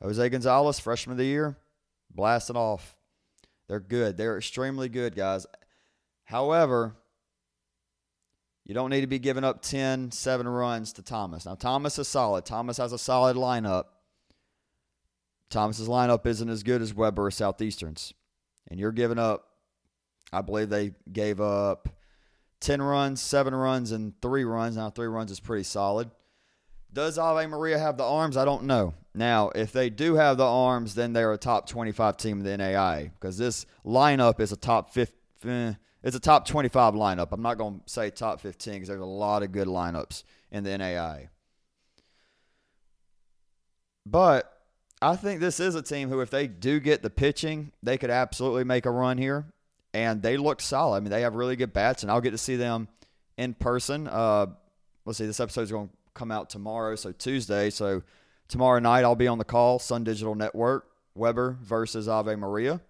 Jose 0.00 0.28
Gonzalez, 0.28 0.78
freshman 0.78 1.12
of 1.12 1.18
the 1.18 1.24
year, 1.24 1.56
blasting 2.14 2.56
off. 2.56 2.96
They're 3.66 3.80
good. 3.80 4.16
They're 4.16 4.38
extremely 4.38 4.88
good, 4.88 5.16
guys. 5.16 5.46
However, 6.24 6.94
you 8.70 8.74
don't 8.74 8.90
need 8.90 9.00
to 9.00 9.08
be 9.08 9.18
giving 9.18 9.42
up 9.42 9.62
10, 9.62 10.12
7 10.12 10.46
runs 10.46 10.92
to 10.92 11.02
Thomas. 11.02 11.44
Now, 11.44 11.56
Thomas 11.56 11.98
is 11.98 12.06
solid. 12.06 12.44
Thomas 12.44 12.76
has 12.76 12.92
a 12.92 12.98
solid 13.00 13.36
lineup. 13.36 13.86
Thomas's 15.48 15.88
lineup 15.88 16.24
isn't 16.24 16.48
as 16.48 16.62
good 16.62 16.80
as 16.80 16.94
Webber 16.94 17.26
or 17.26 17.30
Southeastern's. 17.32 18.14
And 18.70 18.78
you're 18.78 18.92
giving 18.92 19.18
up, 19.18 19.44
I 20.32 20.42
believe 20.42 20.68
they 20.68 20.92
gave 21.12 21.40
up 21.40 21.88
10 22.60 22.80
runs, 22.80 23.20
7 23.20 23.52
runs, 23.52 23.90
and 23.90 24.12
3 24.22 24.44
runs. 24.44 24.76
Now, 24.76 24.88
3 24.88 25.08
runs 25.08 25.32
is 25.32 25.40
pretty 25.40 25.64
solid. 25.64 26.08
Does 26.92 27.18
Ave 27.18 27.48
Maria 27.48 27.76
have 27.76 27.96
the 27.96 28.04
arms? 28.04 28.36
I 28.36 28.44
don't 28.44 28.66
know. 28.66 28.94
Now, 29.12 29.48
if 29.48 29.72
they 29.72 29.90
do 29.90 30.14
have 30.14 30.36
the 30.36 30.46
arms, 30.46 30.94
then 30.94 31.12
they're 31.12 31.32
a 31.32 31.38
top 31.38 31.66
25 31.68 32.16
team 32.18 32.38
in 32.38 32.44
the 32.44 32.56
NAI 32.56 33.10
because 33.18 33.36
this 33.36 33.66
lineup 33.84 34.38
is 34.38 34.52
a 34.52 34.56
top 34.56 34.94
50. 34.94 35.16
Eh, 35.44 35.72
It's 36.02 36.16
a 36.16 36.20
top 36.20 36.46
25 36.46 36.94
lineup. 36.94 37.28
I'm 37.32 37.42
not 37.42 37.58
going 37.58 37.80
to 37.80 37.90
say 37.90 38.10
top 38.10 38.40
15 38.40 38.74
because 38.74 38.88
there's 38.88 39.00
a 39.00 39.04
lot 39.04 39.42
of 39.42 39.52
good 39.52 39.68
lineups 39.68 40.24
in 40.50 40.64
the 40.64 40.76
NAI. 40.76 41.28
But 44.06 44.50
I 45.02 45.16
think 45.16 45.40
this 45.40 45.60
is 45.60 45.74
a 45.74 45.82
team 45.82 46.08
who, 46.08 46.20
if 46.20 46.30
they 46.30 46.46
do 46.46 46.80
get 46.80 47.02
the 47.02 47.10
pitching, 47.10 47.72
they 47.82 47.98
could 47.98 48.10
absolutely 48.10 48.64
make 48.64 48.86
a 48.86 48.90
run 48.90 49.18
here. 49.18 49.46
And 49.92 50.22
they 50.22 50.36
look 50.36 50.60
solid. 50.60 50.96
I 50.96 51.00
mean, 51.00 51.10
they 51.10 51.22
have 51.22 51.34
really 51.34 51.56
good 51.56 51.72
bats, 51.72 52.02
and 52.02 52.12
I'll 52.12 52.20
get 52.20 52.30
to 52.30 52.38
see 52.38 52.56
them 52.56 52.88
in 53.36 53.54
person. 53.54 54.06
Uh, 54.06 54.46
let's 55.04 55.18
see, 55.18 55.26
this 55.26 55.40
episode 55.40 55.62
is 55.62 55.72
going 55.72 55.88
to 55.88 55.94
come 56.14 56.30
out 56.30 56.48
tomorrow, 56.48 56.94
so 56.94 57.12
Tuesday. 57.12 57.70
So 57.70 58.02
tomorrow 58.48 58.78
night, 58.78 59.04
I'll 59.04 59.16
be 59.16 59.26
on 59.26 59.38
the 59.38 59.44
call, 59.44 59.78
Sun 59.78 60.04
Digital 60.04 60.34
Network, 60.34 60.86
Webber 61.14 61.58
versus 61.60 62.08
Ave 62.08 62.36
Maria. 62.36 62.80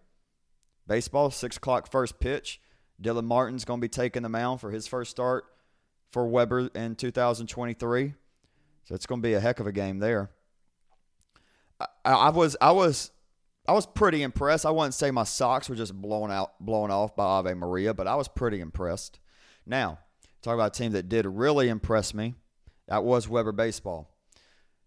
Baseball, 0.86 1.30
6 1.30 1.56
o'clock 1.56 1.90
first 1.90 2.20
pitch. 2.20 2.60
Dylan 3.02 3.24
Martin's 3.24 3.64
going 3.64 3.80
to 3.80 3.84
be 3.84 3.88
taking 3.88 4.22
the 4.22 4.28
mound 4.28 4.60
for 4.60 4.70
his 4.70 4.86
first 4.86 5.10
start 5.10 5.44
for 6.10 6.26
Webber 6.26 6.68
in 6.74 6.96
2023. 6.96 8.14
So 8.84 8.94
it's 8.94 9.06
going 9.06 9.20
to 9.20 9.26
be 9.26 9.34
a 9.34 9.40
heck 9.40 9.60
of 9.60 9.66
a 9.66 9.72
game 9.72 9.98
there. 9.98 10.30
I, 11.80 11.86
I 12.04 12.30
was 12.30 12.56
I 12.60 12.72
was 12.72 13.10
I 13.66 13.72
was 13.72 13.86
pretty 13.86 14.22
impressed. 14.22 14.66
I 14.66 14.70
wouldn't 14.70 14.94
say 14.94 15.10
my 15.10 15.24
socks 15.24 15.68
were 15.68 15.76
just 15.76 15.94
blown 15.94 16.30
out, 16.30 16.52
blown 16.60 16.90
off 16.90 17.14
by 17.16 17.24
Ave 17.24 17.54
Maria, 17.54 17.94
but 17.94 18.06
I 18.06 18.16
was 18.16 18.28
pretty 18.28 18.60
impressed. 18.60 19.20
Now, 19.64 19.98
talk 20.42 20.54
about 20.54 20.76
a 20.76 20.78
team 20.78 20.92
that 20.92 21.08
did 21.08 21.26
really 21.26 21.68
impress 21.68 22.12
me. 22.12 22.34
That 22.88 23.04
was 23.04 23.28
Webber 23.28 23.52
baseball. 23.52 24.10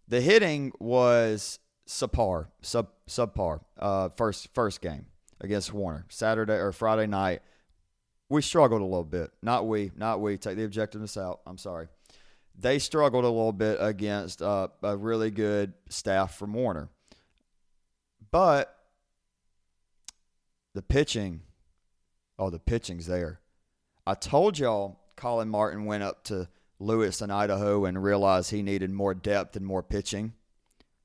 The 0.08 0.22
hitting 0.22 0.74
was 0.79 1.60
subpar, 1.88 2.48
sub 2.62 2.89
subpar. 3.08 3.62
Uh, 3.79 4.10
first 4.17 4.53
first 4.53 4.82
game 4.82 5.05
against 5.39 5.74
Warner, 5.74 6.05
Saturday 6.10 6.53
or 6.58 6.72
Friday 6.72 7.08
night. 7.08 7.41
We 8.34 8.42
struggled 8.42 8.82
a 8.82 8.86
little 8.86 9.04
bit. 9.04 9.30
Not 9.44 9.68
we, 9.68 9.92
not 9.96 10.20
we. 10.20 10.40
Take 10.40 10.58
the 10.58 10.68
objectiveness 10.68 11.22
out. 11.22 11.42
I'm 11.46 11.60
sorry. 11.60 11.88
They 12.58 12.80
struggled 12.80 13.25
a 13.25 13.30
little 13.30 13.54
bit 13.54 13.78
against 13.80 14.42
uh, 14.42 14.70
a 14.82 14.98
really 14.98 15.30
good 15.30 15.74
staff 15.90 16.36
from 16.36 16.52
Warner. 16.52 16.90
But 18.32 18.75
the 20.74 20.82
pitching, 20.82 21.42
oh, 22.40 22.50
the 22.50 22.58
pitching's 22.58 23.06
there. 23.06 23.40
I 24.08 24.16
told 24.16 24.58
y'all 24.58 25.00
Colin 25.16 25.50
Martin 25.50 25.86
went 25.86 26.02
up 26.02 26.24
to 26.24 26.50
Lewis 26.80 27.22
in 27.22 27.30
Idaho 27.30 27.86
and 27.86 28.04
realized 28.04 28.50
he 28.50 28.63
needed 28.63 28.90
more 28.90 29.13
depth 29.13 29.56
and 29.56 29.63
more 29.63 29.84
pitching. 29.84 30.34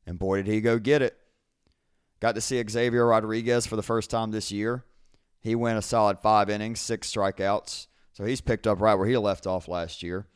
And 0.07 0.19
boy, 0.19 0.39
did 0.39 0.47
he 0.47 0.63
go 0.63 0.79
get 0.79 1.03
it. 1.03 1.15
Got 2.21 2.37
to 2.37 2.41
see 2.41 2.65
Xavier 2.67 3.05
Rodriguez 3.05 3.67
for 3.67 3.77
the 3.77 3.83
first 3.83 4.09
time 4.09 4.31
this 4.31 4.51
year. 4.51 4.87
He 5.49 5.55
went 5.55 5.79
a 5.79 5.83
solid 5.83 6.19
five 6.19 6.51
innings, 6.51 6.79
six 6.79 7.11
strikeouts. 7.11 7.87
So 8.13 8.25
he's 8.25 8.41
picked 8.43 8.67
up 8.67 8.81
right 8.81 8.95
where 8.95 9.09
he 9.09 9.17
left 9.17 9.47
off 9.47 9.67
last 9.67 10.03
year. 10.03 10.27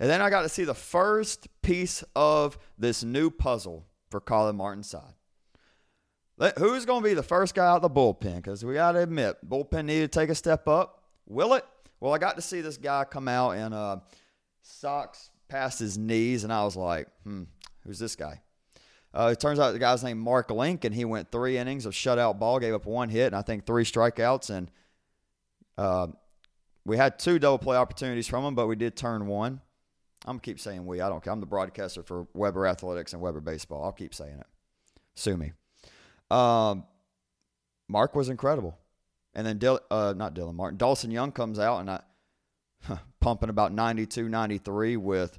And 0.00 0.08
then 0.08 0.22
I 0.22 0.30
got 0.30 0.42
to 0.42 0.48
see 0.48 0.64
the 0.64 0.74
first 0.74 1.48
piece 1.62 2.02
of 2.16 2.58
this 2.78 3.04
new 3.04 3.30
puzzle 3.30 3.86
for 4.10 4.20
Colin 4.20 4.56
Martin's 4.56 4.88
side. 4.88 5.14
Who's 6.58 6.84
going 6.84 7.02
to 7.02 7.08
be 7.08 7.14
the 7.14 7.22
first 7.22 7.54
guy 7.54 7.66
out 7.66 7.82
of 7.82 7.82
the 7.82 7.90
bullpen? 7.90 8.36
Because 8.36 8.64
we 8.64 8.74
got 8.74 8.92
to 8.92 9.00
admit, 9.00 9.36
bullpen 9.48 9.84
needed 9.84 10.10
to 10.10 10.18
take 10.18 10.30
a 10.30 10.34
step 10.34 10.66
up. 10.66 11.02
Will 11.26 11.54
it? 11.54 11.64
Well, 12.00 12.12
I 12.12 12.18
got 12.18 12.36
to 12.36 12.42
see 12.42 12.60
this 12.60 12.76
guy 12.76 13.04
come 13.04 13.28
out 13.28 13.52
in 13.52 13.72
uh, 13.72 14.00
socks 14.62 15.30
past 15.48 15.78
his 15.78 15.96
knees, 15.96 16.42
and 16.42 16.52
I 16.52 16.64
was 16.64 16.74
like, 16.74 17.06
hmm, 17.22 17.44
who's 17.86 17.98
this 17.98 18.16
guy? 18.16 18.40
Uh, 19.14 19.30
it 19.32 19.38
turns 19.38 19.60
out 19.60 19.72
the 19.72 19.78
guy's 19.78 20.02
named 20.02 20.20
Mark 20.20 20.50
Lincoln. 20.50 20.88
And 20.88 20.94
he 20.94 21.04
went 21.04 21.30
three 21.30 21.56
innings 21.56 21.86
of 21.86 21.94
shutout 21.94 22.38
ball, 22.38 22.58
gave 22.58 22.74
up 22.74 22.84
one 22.84 23.08
hit, 23.08 23.26
and 23.26 23.36
I 23.36 23.42
think 23.42 23.64
three 23.64 23.84
strikeouts. 23.84 24.50
And 24.50 24.70
uh, 25.78 26.08
we 26.84 26.96
had 26.96 27.18
two 27.18 27.38
double 27.38 27.58
play 27.58 27.76
opportunities 27.76 28.26
from 28.26 28.44
him, 28.44 28.54
but 28.54 28.66
we 28.66 28.76
did 28.76 28.96
turn 28.96 29.26
one. 29.26 29.60
I'm 30.26 30.36
gonna 30.36 30.40
keep 30.40 30.58
saying 30.58 30.84
we. 30.84 31.00
I 31.00 31.08
don't 31.08 31.22
care. 31.22 31.32
I'm 31.32 31.40
the 31.40 31.46
broadcaster 31.46 32.02
for 32.02 32.26
Webber 32.32 32.66
Athletics 32.66 33.12
and 33.12 33.20
Webber 33.20 33.40
Baseball. 33.40 33.84
I'll 33.84 33.92
keep 33.92 34.14
saying 34.14 34.38
it. 34.38 34.46
Sue 35.14 35.36
me. 35.36 35.52
Um, 36.30 36.84
Mark 37.88 38.16
was 38.16 38.30
incredible. 38.30 38.78
And 39.34 39.46
then, 39.46 39.58
Dil- 39.58 39.80
uh, 39.90 40.14
not 40.16 40.34
Dylan 40.34 40.54
Martin, 40.54 40.78
Dawson 40.78 41.10
Young 41.10 41.30
comes 41.30 41.58
out 41.58 41.80
and 41.80 41.90
I, 41.90 42.00
huh, 42.84 42.98
pumping 43.20 43.50
about 43.50 43.72
92, 43.72 44.28
93 44.28 44.96
with 44.96 45.38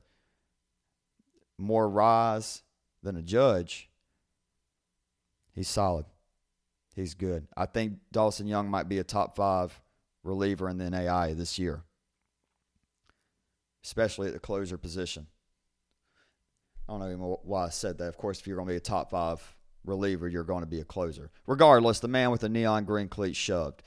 more 1.57 1.89
rise 1.89 2.61
than 3.05 3.15
a 3.15 3.21
judge. 3.21 3.89
He's 5.53 5.69
solid. 5.69 6.05
He's 6.95 7.13
good. 7.13 7.47
I 7.55 7.65
think 7.65 7.99
Dawson 8.11 8.47
Young 8.47 8.69
might 8.69 8.89
be 8.89 8.99
a 8.99 9.03
top 9.03 9.35
five 9.35 9.79
reliever 10.23 10.67
in 10.67 10.77
the 10.77 10.89
NAI 10.89 11.33
this 11.33 11.57
year, 11.57 11.83
especially 13.83 14.27
at 14.27 14.33
the 14.33 14.39
closer 14.39 14.77
position. 14.77 15.27
I 16.87 16.93
don't 16.93 17.19
know 17.19 17.39
why 17.43 17.65
I 17.65 17.69
said 17.69 17.97
that. 17.97 18.07
Of 18.07 18.17
course, 18.17 18.39
if 18.39 18.47
you're 18.47 18.57
going 18.57 18.67
to 18.67 18.73
be 18.73 18.77
a 18.77 18.81
top 18.81 19.11
five 19.11 19.55
reliever, 19.85 20.27
you're 20.27 20.43
going 20.43 20.63
to 20.63 20.69
be 20.69 20.81
a 20.81 20.85
closer. 20.85 21.31
Regardless, 21.47 21.99
the 21.99 22.07
man 22.07 22.31
with 22.31 22.41
the 22.41 22.49
neon 22.49 22.85
green 22.85 23.07
cleat 23.07 23.35
shoved. 23.35 23.81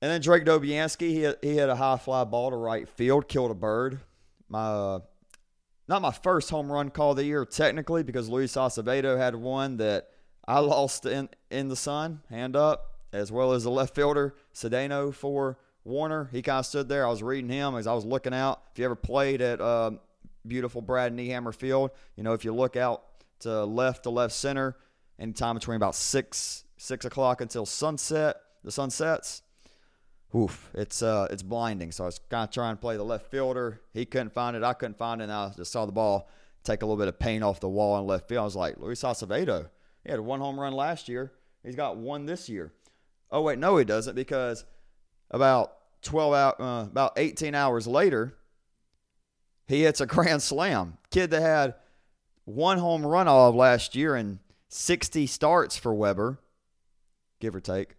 And 0.00 0.10
then 0.10 0.20
Drake 0.20 0.44
Dobianski, 0.44 1.08
he 1.08 1.48
he 1.48 1.56
had 1.56 1.70
a 1.70 1.76
high 1.76 1.96
fly 1.96 2.24
ball 2.24 2.50
to 2.50 2.56
right 2.56 2.88
field, 2.88 3.26
killed 3.28 3.50
a 3.50 3.54
bird. 3.54 4.00
My 4.48 4.66
uh, 4.66 4.98
not 5.88 6.02
my 6.02 6.12
first 6.12 6.50
home 6.50 6.70
run 6.70 6.90
call 6.90 7.10
of 7.10 7.16
the 7.16 7.24
year 7.24 7.44
technically 7.44 8.02
because 8.02 8.28
Luis 8.28 8.54
Acevedo 8.54 9.18
had 9.18 9.34
one 9.34 9.76
that 9.78 10.08
I 10.46 10.58
lost 10.60 11.06
in 11.06 11.28
in 11.50 11.68
the 11.68 11.76
sun, 11.76 12.22
hand 12.28 12.56
up, 12.56 12.98
as 13.12 13.30
well 13.30 13.52
as 13.52 13.64
the 13.64 13.70
left 13.70 13.94
fielder 13.94 14.34
Cedeno 14.54 15.12
for 15.12 15.58
Warner. 15.84 16.28
He 16.32 16.42
kind 16.42 16.60
of 16.60 16.66
stood 16.66 16.88
there. 16.88 17.06
I 17.06 17.10
was 17.10 17.22
reading 17.22 17.50
him 17.50 17.76
as 17.76 17.86
I 17.86 17.94
was 17.94 18.04
looking 18.04 18.34
out. 18.34 18.62
If 18.72 18.78
you 18.78 18.84
ever 18.84 18.96
played 18.96 19.40
at 19.40 19.60
uh, 19.60 19.92
beautiful 20.46 20.82
Brad 20.82 21.14
Nehammer 21.14 21.54
Field, 21.54 21.90
you 22.16 22.22
know 22.22 22.32
if 22.32 22.44
you 22.44 22.54
look 22.54 22.76
out 22.76 23.04
to 23.40 23.64
left 23.64 24.04
to 24.04 24.10
left 24.10 24.34
center, 24.34 24.76
anytime 25.18 25.54
between 25.54 25.76
about 25.76 25.94
six 25.94 26.64
six 26.76 27.04
o'clock 27.04 27.40
until 27.40 27.66
sunset, 27.66 28.36
the 28.62 28.72
sun 28.72 28.90
sets. 28.90 29.42
Oof, 30.34 30.70
it's 30.74 31.02
uh, 31.02 31.28
it's 31.30 31.42
blinding. 31.42 31.92
So 31.92 32.04
I 32.04 32.06
was 32.06 32.18
kind 32.28 32.48
of 32.48 32.50
trying 32.50 32.74
to 32.74 32.80
play 32.80 32.96
the 32.96 33.04
left 33.04 33.30
fielder. 33.30 33.80
He 33.92 34.04
couldn't 34.04 34.32
find 34.32 34.56
it. 34.56 34.64
I 34.64 34.72
couldn't 34.72 34.98
find 34.98 35.20
it. 35.20 35.24
And 35.24 35.32
I 35.32 35.52
just 35.56 35.70
saw 35.70 35.86
the 35.86 35.92
ball 35.92 36.28
take 36.64 36.82
a 36.82 36.86
little 36.86 36.98
bit 36.98 37.08
of 37.08 37.18
paint 37.18 37.44
off 37.44 37.60
the 37.60 37.68
wall 37.68 37.98
in 37.98 38.06
left 38.06 38.28
field. 38.28 38.40
I 38.40 38.44
was 38.44 38.56
like, 38.56 38.78
Luis 38.78 39.02
Acevedo, 39.02 39.68
he 40.02 40.10
had 40.10 40.20
one 40.20 40.40
home 40.40 40.58
run 40.58 40.72
last 40.72 41.08
year. 41.08 41.32
He's 41.62 41.76
got 41.76 41.96
one 41.96 42.26
this 42.26 42.48
year. 42.48 42.72
Oh 43.30 43.42
wait, 43.42 43.58
no, 43.58 43.76
he 43.76 43.84
doesn't 43.84 44.16
because 44.16 44.64
about 45.30 45.72
12 46.02 46.34
out, 46.34 46.60
uh, 46.60 46.86
about 46.90 47.12
18 47.16 47.54
hours 47.54 47.86
later, 47.86 48.36
he 49.66 49.82
hits 49.82 50.00
a 50.00 50.06
grand 50.06 50.42
slam. 50.42 50.98
Kid 51.10 51.30
that 51.30 51.42
had 51.42 51.74
one 52.44 52.78
home 52.78 53.06
run 53.06 53.28
all 53.28 53.48
of 53.48 53.54
last 53.54 53.94
year 53.94 54.14
and 54.16 54.40
60 54.68 55.26
starts 55.26 55.76
for 55.76 55.94
Webber, 55.94 56.40
give 57.40 57.54
or 57.54 57.60
take, 57.60 57.94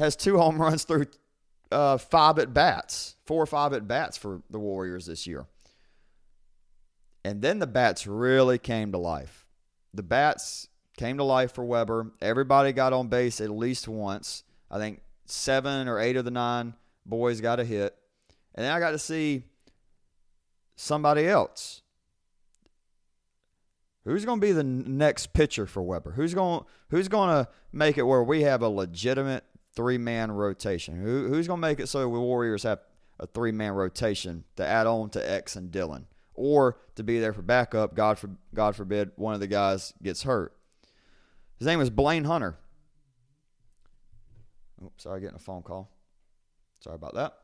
has 0.00 0.16
two 0.16 0.38
home 0.38 0.60
runs 0.60 0.84
through 0.84 1.06
uh, 1.70 1.98
five 1.98 2.38
at 2.38 2.52
bats, 2.52 3.16
four 3.24 3.42
or 3.42 3.46
five 3.46 3.72
at 3.72 3.86
bats 3.86 4.16
for 4.16 4.42
the 4.50 4.58
Warriors 4.58 5.06
this 5.06 5.26
year. 5.26 5.46
And 7.24 7.42
then 7.42 7.58
the 7.58 7.66
bats 7.66 8.06
really 8.06 8.58
came 8.58 8.92
to 8.92 8.98
life. 8.98 9.46
The 9.92 10.02
bats 10.02 10.68
came 10.96 11.18
to 11.18 11.24
life 11.24 11.54
for 11.54 11.64
Webber. 11.64 12.12
Everybody 12.20 12.72
got 12.72 12.92
on 12.92 13.08
base 13.08 13.40
at 13.40 13.50
least 13.50 13.88
once. 13.88 14.42
I 14.70 14.78
think 14.78 15.02
seven 15.26 15.86
or 15.86 16.00
eight 16.00 16.16
of 16.16 16.24
the 16.24 16.30
nine 16.30 16.74
boys 17.04 17.40
got 17.40 17.60
a 17.60 17.64
hit. 17.64 17.94
And 18.54 18.64
then 18.64 18.72
I 18.72 18.80
got 18.80 18.92
to 18.92 18.98
see 18.98 19.44
somebody 20.76 21.28
else 21.28 21.82
Who's 24.04 24.24
going 24.24 24.40
to 24.40 24.46
be 24.46 24.52
the 24.52 24.64
next 24.64 25.32
pitcher 25.32 25.66
for 25.66 25.82
Webber? 25.82 26.12
Who's 26.12 26.34
going 26.34 26.64
Who's 26.88 27.08
going 27.08 27.28
to 27.30 27.50
make 27.72 27.98
it 27.98 28.02
where 28.02 28.22
we 28.22 28.42
have 28.42 28.62
a 28.62 28.68
legitimate 28.68 29.44
three 29.80 29.96
man 29.96 30.30
rotation? 30.30 31.00
Who, 31.00 31.28
who's 31.28 31.46
going 31.46 31.58
to 31.58 31.66
make 31.66 31.80
it 31.80 31.86
so 31.86 32.00
the 32.00 32.08
Warriors 32.08 32.64
have 32.64 32.80
a 33.18 33.26
three 33.26 33.50
man 33.50 33.72
rotation 33.72 34.44
to 34.56 34.66
add 34.66 34.86
on 34.86 35.08
to 35.10 35.30
X 35.30 35.56
and 35.56 35.72
Dylan, 35.72 36.04
or 36.34 36.76
to 36.96 37.02
be 37.02 37.18
there 37.18 37.32
for 37.32 37.40
backup? 37.40 37.94
God 37.94 38.18
for, 38.18 38.28
God 38.52 38.76
forbid 38.76 39.12
one 39.16 39.32
of 39.32 39.40
the 39.40 39.46
guys 39.46 39.94
gets 40.02 40.24
hurt. 40.24 40.54
His 41.58 41.66
name 41.66 41.80
is 41.80 41.88
Blaine 41.88 42.24
Hunter. 42.24 42.58
Oops, 44.84 45.02
sorry, 45.02 45.22
getting 45.22 45.36
a 45.36 45.38
phone 45.38 45.62
call. 45.62 45.90
Sorry 46.80 46.96
about 46.96 47.14
that. 47.14 47.38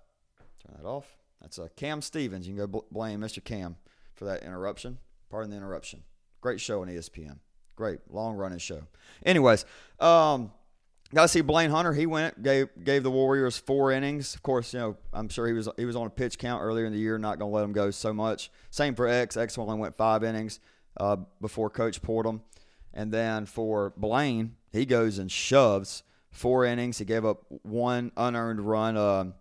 Turn 0.67 0.77
that 0.77 0.87
off. 0.87 1.07
That's 1.41 1.59
uh, 1.59 1.69
Cam 1.75 2.03
Stevens. 2.03 2.47
You 2.47 2.55
can 2.55 2.71
go 2.71 2.85
blame 2.91 3.21
Mr. 3.21 3.43
Cam 3.43 3.77
for 4.15 4.27
that 4.27 4.43
interruption. 4.43 4.99
Pardon 5.31 5.51
the 5.51 5.57
interruption. 5.57 6.03
Great 6.43 6.61
show 6.61 6.83
on 6.83 6.89
ESPN. 6.89 7.39
Great 7.77 8.01
long 8.11 8.37
running 8.37 8.59
show. 8.59 8.83
Anyways, 9.25 9.65
um, 10.01 10.51
got 11.15 11.23
to 11.23 11.29
see 11.29 11.41
Blaine 11.41 11.71
Hunter. 11.71 11.93
He 11.93 12.07
went 12.07 12.43
gave 12.43 12.69
gave 12.83 13.03
the 13.03 13.11
Warriors 13.11 13.57
four 13.57 13.93
innings. 13.93 14.35
Of 14.35 14.43
course, 14.43 14.73
you 14.73 14.81
know 14.81 14.97
I'm 15.13 15.29
sure 15.29 15.47
he 15.47 15.53
was 15.53 15.69
he 15.77 15.85
was 15.85 15.97
on 15.97 16.07
a 16.07 16.11
pitch 16.11 16.39
count 16.39 16.63
earlier 16.63 16.87
in 16.87 16.93
the 16.93 16.99
year. 16.99 17.19
Not 17.19 17.39
going 17.39 17.51
to 17.51 17.55
let 17.55 17.65
him 17.65 17.73
go 17.73 17.91
so 17.91 18.13
much. 18.13 18.51
Same 18.71 18.95
for 18.95 19.07
X. 19.07 19.37
X 19.37 19.59
only 19.59 19.77
went 19.77 19.97
five 19.97 20.23
innings 20.25 20.61
uh, 20.99 21.17
before 21.41 21.71
Coach 21.71 22.03
poured 22.03 22.27
him. 22.27 22.43
And 22.93 23.13
then 23.13 23.45
for 23.45 23.93
Blaine, 23.97 24.57
he 24.73 24.87
goes 24.87 25.19
and 25.19 25.31
shoves 25.31 26.03
four 26.31 26.65
innings. 26.65 26.99
He 26.99 27.05
gave 27.05 27.25
up 27.25 27.45
one 27.63 28.13
unearned 28.17 28.61
run. 28.61 28.97
Uh, 28.97 29.33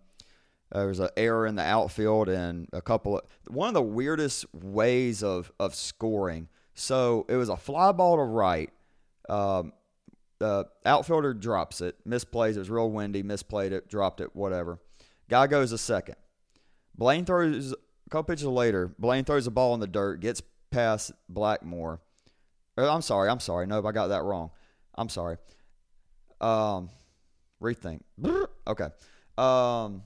there 0.72 0.88
was 0.88 1.00
an 1.00 1.08
error 1.16 1.46
in 1.46 1.54
the 1.54 1.62
outfield 1.62 2.28
and 2.28 2.68
a 2.72 2.82
couple 2.82 3.18
of 3.18 3.24
one 3.48 3.68
of 3.68 3.74
the 3.74 3.82
weirdest 3.82 4.44
ways 4.52 5.22
of 5.22 5.52
of 5.58 5.74
scoring 5.74 6.48
so 6.76 7.24
it 7.28 7.36
was 7.36 7.48
a 7.48 7.56
fly 7.56 7.90
ball 7.90 8.18
to 8.18 8.22
right. 8.22 8.70
Um, 9.30 9.72
the 10.38 10.66
outfielder 10.84 11.34
drops 11.34 11.80
it, 11.80 11.96
misplays. 12.06 12.56
It 12.56 12.60
was 12.60 12.70
real 12.70 12.90
windy, 12.90 13.22
misplayed 13.22 13.72
it, 13.72 13.88
dropped 13.88 14.20
it, 14.20 14.34
whatever. 14.34 14.78
Guy 15.28 15.46
goes 15.46 15.72
a 15.72 15.78
second. 15.78 16.16
Blaine 16.96 17.24
throws 17.24 17.72
a 17.72 18.10
couple 18.10 18.34
pitches 18.34 18.46
later. 18.46 18.94
Blaine 18.98 19.24
throws 19.24 19.46
a 19.46 19.50
ball 19.50 19.74
in 19.74 19.80
the 19.80 19.86
dirt, 19.86 20.20
gets 20.20 20.42
past 20.70 21.12
Blackmore. 21.28 22.00
I'm 22.76 23.02
sorry, 23.02 23.30
I'm 23.30 23.40
sorry. 23.40 23.66
Nope, 23.66 23.86
I 23.86 23.92
got 23.92 24.08
that 24.08 24.22
wrong. 24.22 24.50
I'm 24.94 25.08
sorry. 25.08 25.36
Um, 26.40 26.90
rethink. 27.62 28.00
Okay. 28.68 28.88
Um, 29.38 30.02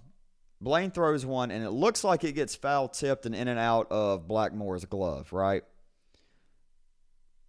Blaine 0.60 0.90
throws 0.90 1.24
one, 1.24 1.50
and 1.50 1.64
it 1.64 1.70
looks 1.70 2.04
like 2.04 2.24
it 2.24 2.32
gets 2.32 2.54
foul 2.54 2.88
tipped 2.88 3.24
and 3.24 3.34
in 3.34 3.48
and 3.48 3.58
out 3.58 3.90
of 3.90 4.28
Blackmore's 4.28 4.84
glove, 4.84 5.32
right? 5.32 5.62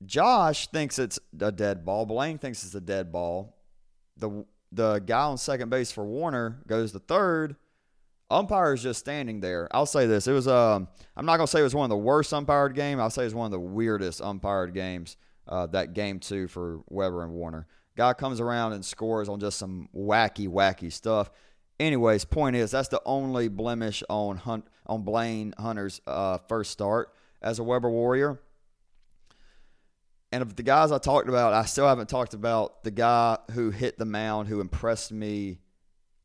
Josh 0.06 0.68
thinks 0.68 0.98
it's 1.00 1.20
a 1.40 1.52
dead 1.52 1.86
ball. 1.86 2.06
Blaine 2.06 2.38
thinks 2.38 2.64
it's 2.64 2.76
a 2.76 2.82
dead 2.82 3.12
ball. 3.12 3.58
The 4.18 4.46
the 4.72 5.00
guy 5.00 5.24
on 5.24 5.38
second 5.38 5.70
base 5.70 5.92
for 5.92 6.06
Warner 6.06 6.62
goes 6.68 6.92
to 6.94 7.00
third. 7.00 7.56
Umpire 8.30 8.74
is 8.74 8.82
just 8.82 9.00
standing 9.02 9.42
there. 9.42 9.68
I'll 9.72 9.86
say 9.86 10.08
this: 10.08 10.28
it 10.28 10.34
was 10.34 10.48
um, 10.48 10.88
I'm 11.16 11.26
not 11.26 11.38
gonna 11.38 11.48
say 11.48 11.60
it 11.60 11.64
was 11.64 11.76
one 11.76 11.86
of 11.86 11.90
the 11.90 11.98
worst 11.98 12.34
umpired 12.34 12.76
games. 12.76 13.00
I'll 13.00 13.10
say 13.10 13.24
it 13.24 13.26
was 13.26 13.36
one 13.36 13.46
of 13.46 13.52
the 13.52 13.60
weirdest 13.60 14.22
umpired 14.22 14.74
games. 14.74 15.18
Uh, 15.48 15.66
that 15.68 15.94
game 15.94 16.20
two 16.20 16.48
for 16.48 16.82
Webber 16.90 17.24
and 17.24 17.34
Warner. 17.34 17.68
Guy 17.98 18.14
comes 18.14 18.40
around 18.40 18.74
and 18.74 18.86
scores 18.86 19.28
on 19.28 19.40
just 19.40 19.58
some 19.58 19.90
wacky, 19.94 20.48
wacky 20.48 20.92
stuff. 20.92 21.30
Anyways, 21.80 22.26
point 22.26 22.56
is 22.56 22.72
that's 22.72 22.88
the 22.88 23.02
only 23.06 23.50
blemish 23.50 24.04
on 24.08 24.38
Hunt 24.38 24.66
on 24.86 25.04
Blaine 25.04 25.54
Hunter's 25.58 26.00
uh, 26.08 26.38
first 26.48 26.72
start 26.72 27.14
as 27.42 27.60
a 27.60 27.64
Webber 27.64 27.90
Warrior. 27.90 28.40
And 30.32 30.42
of 30.42 30.56
the 30.56 30.64
guys 30.64 30.92
I 30.92 30.98
talked 30.98 31.28
about, 31.28 31.54
I 31.54 31.66
still 31.66 31.88
haven't 31.88 32.08
talked 32.08 32.34
about 32.34 32.84
the 32.84 32.92
guy 32.92 33.38
who 33.52 33.70
hit 33.70 33.98
the 33.98 34.06
mound 34.06 34.48
who 34.48 34.62
impressed 34.62 35.12
me 35.12 35.60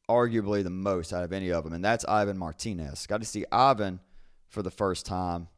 arguably 0.09 0.63
the 0.63 0.71
most 0.71 1.13
out 1.13 1.25
of 1.25 1.33
any 1.33 1.51
of 1.51 1.65
them, 1.65 1.73
and 1.73 1.85
that's 1.85 2.05
Ivan 2.05 2.39
Martinez. 2.39 3.07
Got 3.07 3.21
to 3.21 3.27
see 3.27 3.45
Ivan 3.51 4.01
for 4.49 4.63
the 4.63 4.71
first 4.71 5.07
time 5.07 5.49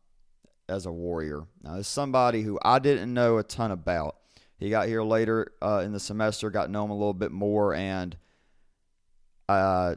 as 0.68 0.86
a 0.86 0.92
Warrior. 0.92 1.46
Now, 1.62 1.76
this 1.76 1.86
is 1.86 1.92
somebody 1.92 2.42
who 2.42 2.58
I 2.62 2.78
didn't 2.78 3.12
know 3.12 3.38
a 3.38 3.42
ton 3.42 3.70
about. 3.70 4.16
He 4.56 4.70
got 4.70 4.88
here 4.88 5.02
later 5.02 5.52
uh, 5.62 5.82
in 5.84 5.92
the 5.92 6.00
semester, 6.00 6.50
got 6.50 6.66
to 6.66 6.72
know 6.72 6.84
him 6.84 6.90
a 6.90 6.96
little 6.96 7.14
bit 7.14 7.30
more, 7.30 7.74
and 7.74 8.16
uh, 9.48 9.96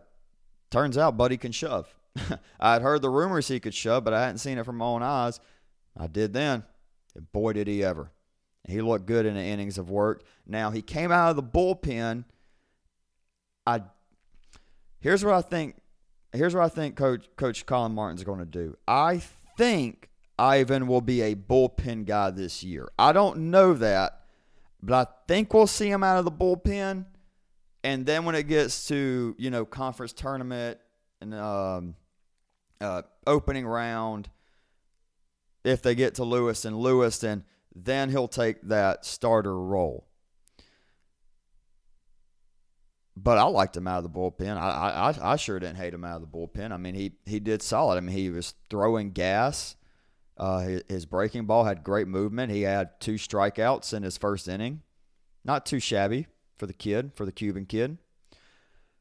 turns 0.69 0.97
out 0.97 1.17
Buddy 1.17 1.37
can 1.37 1.51
shove. 1.51 1.93
I 2.59 2.73
had 2.73 2.81
heard 2.81 3.01
the 3.01 3.09
rumors 3.09 3.47
he 3.47 3.59
could 3.59 3.73
shove, 3.73 4.03
but 4.03 4.13
I 4.13 4.21
hadn't 4.21 4.39
seen 4.39 4.57
it 4.57 4.65
from 4.65 4.77
my 4.77 4.85
own 4.85 5.01
eyes. 5.01 5.39
I 5.97 6.07
did 6.07 6.33
then. 6.33 6.63
And 7.15 7.31
boy, 7.31 7.53
did 7.53 7.67
he 7.67 7.83
ever. 7.83 8.11
He 8.67 8.81
looked 8.81 9.05
good 9.05 9.25
in 9.25 9.33
the 9.33 9.41
innings 9.41 9.77
of 9.77 9.89
work. 9.89 10.23
Now 10.45 10.71
he 10.71 10.81
came 10.81 11.11
out 11.11 11.29
of 11.29 11.35
the 11.35 11.43
bullpen. 11.43 12.25
I 13.65 13.81
here's 14.99 15.23
what 15.23 15.33
I 15.33 15.41
think. 15.41 15.75
Here's 16.33 16.55
what 16.55 16.63
I 16.63 16.69
think 16.69 16.95
Coach 16.95 17.27
Coach 17.35 17.65
Colin 17.65 17.93
Martin's 17.93 18.23
going 18.23 18.39
to 18.39 18.45
do. 18.45 18.77
I 18.87 19.21
think 19.57 20.09
Ivan 20.37 20.87
will 20.87 21.01
be 21.01 21.21
a 21.21 21.35
bullpen 21.35 22.05
guy 22.05 22.29
this 22.31 22.63
year. 22.63 22.89
I 22.97 23.11
don't 23.11 23.51
know 23.51 23.73
that, 23.73 24.21
but 24.81 25.07
I 25.07 25.11
think 25.27 25.53
we'll 25.53 25.67
see 25.67 25.89
him 25.89 26.03
out 26.03 26.17
of 26.17 26.25
the 26.25 26.31
bullpen. 26.31 27.05
And 27.83 28.05
then 28.05 28.25
when 28.25 28.35
it 28.35 28.47
gets 28.47 28.87
to 28.87 29.35
you 29.37 29.49
know 29.49 29.65
conference 29.65 30.13
tournament 30.13 30.79
and 31.19 31.33
um, 31.33 31.95
uh, 32.79 33.01
opening 33.27 33.65
round, 33.65 34.29
if 35.63 35.81
they 35.81 35.95
get 35.95 36.15
to 36.15 36.23
Lewis 36.23 36.63
and 36.63 36.77
Lewis 36.77 37.21
Lewiston, 37.21 37.43
then 37.75 38.09
he'll 38.09 38.27
take 38.27 38.61
that 38.63 39.05
starter 39.05 39.57
role. 39.59 40.07
But 43.15 43.37
I 43.37 43.43
liked 43.43 43.77
him 43.77 43.87
out 43.87 44.03
of 44.03 44.03
the 44.03 44.09
bullpen. 44.09 44.57
I, 44.57 45.11
I 45.21 45.33
I 45.33 45.35
sure 45.35 45.59
didn't 45.59 45.75
hate 45.75 45.93
him 45.93 46.05
out 46.05 46.21
of 46.21 46.21
the 46.21 46.37
bullpen. 46.37 46.71
I 46.71 46.77
mean, 46.77 46.95
he 46.95 47.11
he 47.25 47.39
did 47.39 47.61
solid. 47.61 47.97
I 47.97 47.99
mean, 47.99 48.15
he 48.15 48.29
was 48.29 48.53
throwing 48.69 49.11
gas. 49.11 49.75
Uh, 50.37 50.59
his, 50.59 50.83
his 50.87 51.05
breaking 51.05 51.45
ball 51.45 51.65
had 51.65 51.83
great 51.83 52.07
movement. 52.07 52.51
He 52.51 52.61
had 52.63 52.99
two 52.99 53.15
strikeouts 53.15 53.93
in 53.93 54.01
his 54.03 54.17
first 54.17 54.47
inning. 54.47 54.81
Not 55.43 55.65
too 55.65 55.79
shabby 55.79 56.27
for 56.57 56.65
the 56.65 56.73
kid, 56.73 57.11
for 57.13 57.25
the 57.25 57.31
Cuban 57.31 57.65
kid. 57.65 57.97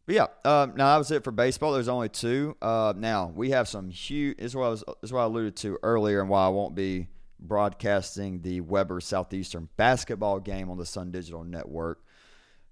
But 0.07 0.15
yeah, 0.15 0.27
um, 0.45 0.75
now 0.77 0.93
that 0.93 0.99
was 0.99 1.11
it 1.13 1.23
for 1.23 1.31
baseball. 1.31 1.73
There's 1.73 1.89
only 1.89 2.09
two. 2.09 2.57
Uh, 2.61 2.93
now 2.97 3.33
we 3.35 3.51
have 3.51 3.69
some 3.69 3.91
huge. 3.91 4.39
Is 4.39 4.57
what 4.57 4.67
I 4.67 4.69
was. 4.71 4.85
This 5.01 5.11
is 5.11 5.13
what 5.13 5.21
I 5.21 5.25
alluded 5.25 5.57
to 5.57 5.79
earlier, 5.83 6.21
and 6.21 6.29
why 6.29 6.45
I 6.45 6.49
won't 6.49 6.75
be 6.75 7.07
broadcasting 7.41 8.43
the 8.43 8.61
Webber 8.61 9.01
Southeastern 9.01 9.69
basketball 9.77 10.41
game 10.41 10.71
on 10.71 10.79
the 10.79 10.87
Sun 10.87 11.11
Digital 11.11 11.45
Network 11.45 12.05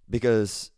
because, 0.09 0.70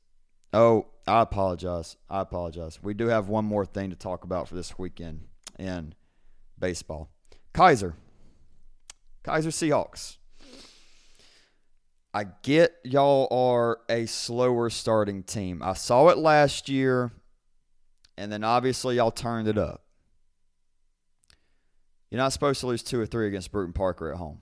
oh, 0.53 0.87
I 1.07 1.22
apologize. 1.22 1.96
I 2.09 2.20
apologize. 2.20 2.83
We 2.83 2.94
do 2.94 3.09
have 3.09 3.29
one 3.29 3.44
more 3.44 3.66
thing 3.66 3.90
to 3.90 3.96
talk 3.96 4.24
about 4.24 4.48
for 4.48 4.55
this 4.55 4.79
weekend 4.79 5.26
in 5.59 5.94
baseball. 6.59 7.11
Keiser, 7.53 7.94
Keiser 9.24 9.48
Seahawks. 9.48 10.16
I 12.12 12.24
get 12.42 12.74
y'all 12.83 13.29
are 13.31 13.81
a 13.88 14.07
slower 14.07 14.68
starting 14.70 15.22
team. 15.22 15.62
I 15.62 15.74
saw 15.74 16.09
it 16.09 16.18
last 16.18 16.68
year, 16.68 17.12
and 18.16 18.33
then 18.33 18.42
obviously 18.42 18.96
y'all 18.96 19.12
turned 19.12 19.46
it 19.46 19.57
up. 19.59 19.85
You're 22.11 22.18
not 22.18 22.33
supposed 22.33 22.61
to 22.61 22.66
lose 22.66 22.83
two 22.83 23.01
or 23.01 23.07
three 23.07 23.29
against 23.29 23.53
Brewton 23.53 23.73
Parker 23.73 24.11
at 24.11 24.18
home. 24.18 24.40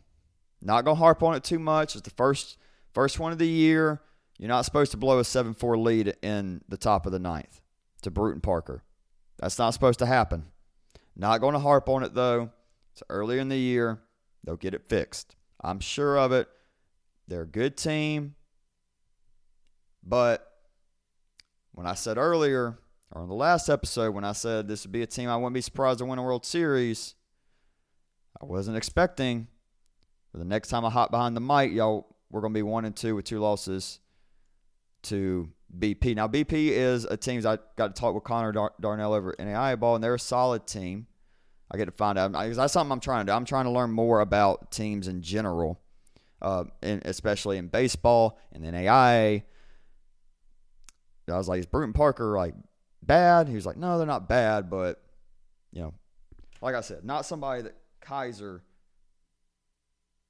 Not 0.60 0.84
gonna 0.84 0.96
harp 0.96 1.22
on 1.22 1.34
it 1.34 1.44
too 1.44 1.58
much. 1.58 1.94
It's 1.94 2.02
the 2.02 2.10
first 2.10 2.56
first 2.92 3.18
one 3.18 3.32
of 3.32 3.38
the 3.38 3.48
year. 3.48 4.02
You're 4.38 4.48
not 4.48 4.64
supposed 4.64 4.92
to 4.92 4.96
blow 4.96 5.18
a 5.18 5.22
7-4 5.22 5.82
lead 5.82 6.14
in 6.22 6.62
the 6.68 6.76
top 6.76 7.06
of 7.06 7.12
the 7.12 7.18
ninth 7.18 7.60
to 8.02 8.10
Brewton 8.10 8.40
Parker. 8.40 8.84
That's 9.38 9.58
not 9.58 9.70
supposed 9.70 9.98
to 9.98 10.06
happen. 10.06 10.44
Not 11.16 11.40
going 11.40 11.54
to 11.54 11.58
harp 11.58 11.88
on 11.88 12.04
it 12.04 12.14
though. 12.14 12.50
It's 12.92 13.02
earlier 13.10 13.40
in 13.40 13.48
the 13.48 13.58
year. 13.58 14.00
They'll 14.44 14.56
get 14.56 14.74
it 14.74 14.88
fixed. 14.88 15.34
I'm 15.60 15.80
sure 15.80 16.16
of 16.16 16.30
it. 16.32 16.48
They're 17.26 17.42
a 17.42 17.46
good 17.46 17.76
team. 17.76 18.36
But 20.04 20.48
when 21.72 21.86
I 21.86 21.94
said 21.94 22.16
earlier, 22.16 22.78
or 23.10 23.22
in 23.22 23.28
the 23.28 23.34
last 23.34 23.68
episode, 23.68 24.14
when 24.14 24.24
I 24.24 24.32
said 24.32 24.68
this 24.68 24.84
would 24.84 24.92
be 24.92 25.02
a 25.02 25.06
team 25.06 25.28
I 25.28 25.36
wouldn't 25.36 25.54
be 25.54 25.60
surprised 25.60 25.98
to 25.98 26.04
win 26.04 26.18
a 26.18 26.22
World 26.22 26.46
Series, 26.46 27.14
I 28.40 28.46
wasn't 28.46 28.76
expecting. 28.76 29.48
For 30.32 30.38
the 30.38 30.44
next 30.44 30.68
time 30.68 30.84
I 30.84 30.90
hop 30.90 31.10
behind 31.10 31.36
the 31.36 31.40
mic, 31.40 31.72
y'all, 31.72 32.16
we're 32.30 32.40
going 32.40 32.52
to 32.52 32.58
be 32.58 32.62
one 32.62 32.84
and 32.84 32.94
two 32.94 33.14
with 33.14 33.24
two 33.24 33.40
losses 33.40 34.00
to 35.04 35.50
BP. 35.76 36.14
Now, 36.14 36.28
BP 36.28 36.52
is 36.52 37.04
a 37.04 37.16
team 37.16 37.38
I 37.46 37.58
got 37.76 37.94
to 37.94 38.00
talk 38.00 38.14
with 38.14 38.24
Connor 38.24 38.52
Dar- 38.52 38.74
Darnell 38.80 39.14
over 39.14 39.32
in 39.32 39.46
the 39.46 39.76
ball, 39.78 39.94
and 39.94 40.04
they're 40.04 40.14
a 40.14 40.20
solid 40.20 40.66
team. 40.66 41.06
I 41.70 41.76
get 41.76 41.86
to 41.86 41.92
find 41.92 42.18
out. 42.18 42.32
That's 42.32 42.72
something 42.72 42.92
I'm 42.92 43.00
trying 43.00 43.26
to 43.26 43.32
do. 43.32 43.36
I'm 43.36 43.44
trying 43.44 43.64
to 43.64 43.70
learn 43.70 43.90
more 43.90 44.20
about 44.20 44.70
teams 44.70 45.06
in 45.06 45.20
general, 45.20 45.80
uh, 46.40 46.64
and 46.82 47.02
especially 47.04 47.58
in 47.58 47.68
baseball 47.68 48.38
and 48.52 48.64
then 48.64 48.74
AI. 48.74 49.44
I 51.30 51.36
was 51.36 51.46
like, 51.46 51.60
is 51.60 51.66
Brewton 51.66 51.92
Parker 51.92 52.36
like 52.36 52.54
bad? 53.02 53.48
He 53.48 53.54
was 53.54 53.66
like, 53.66 53.76
no, 53.76 53.98
they're 53.98 54.06
not 54.06 54.30
bad, 54.30 54.70
but 54.70 55.02
you 55.72 55.82
know, 55.82 55.92
like 56.62 56.74
I 56.74 56.80
said, 56.80 57.04
not 57.04 57.26
somebody 57.26 57.62
that 57.62 57.74
Keiser 58.00 58.60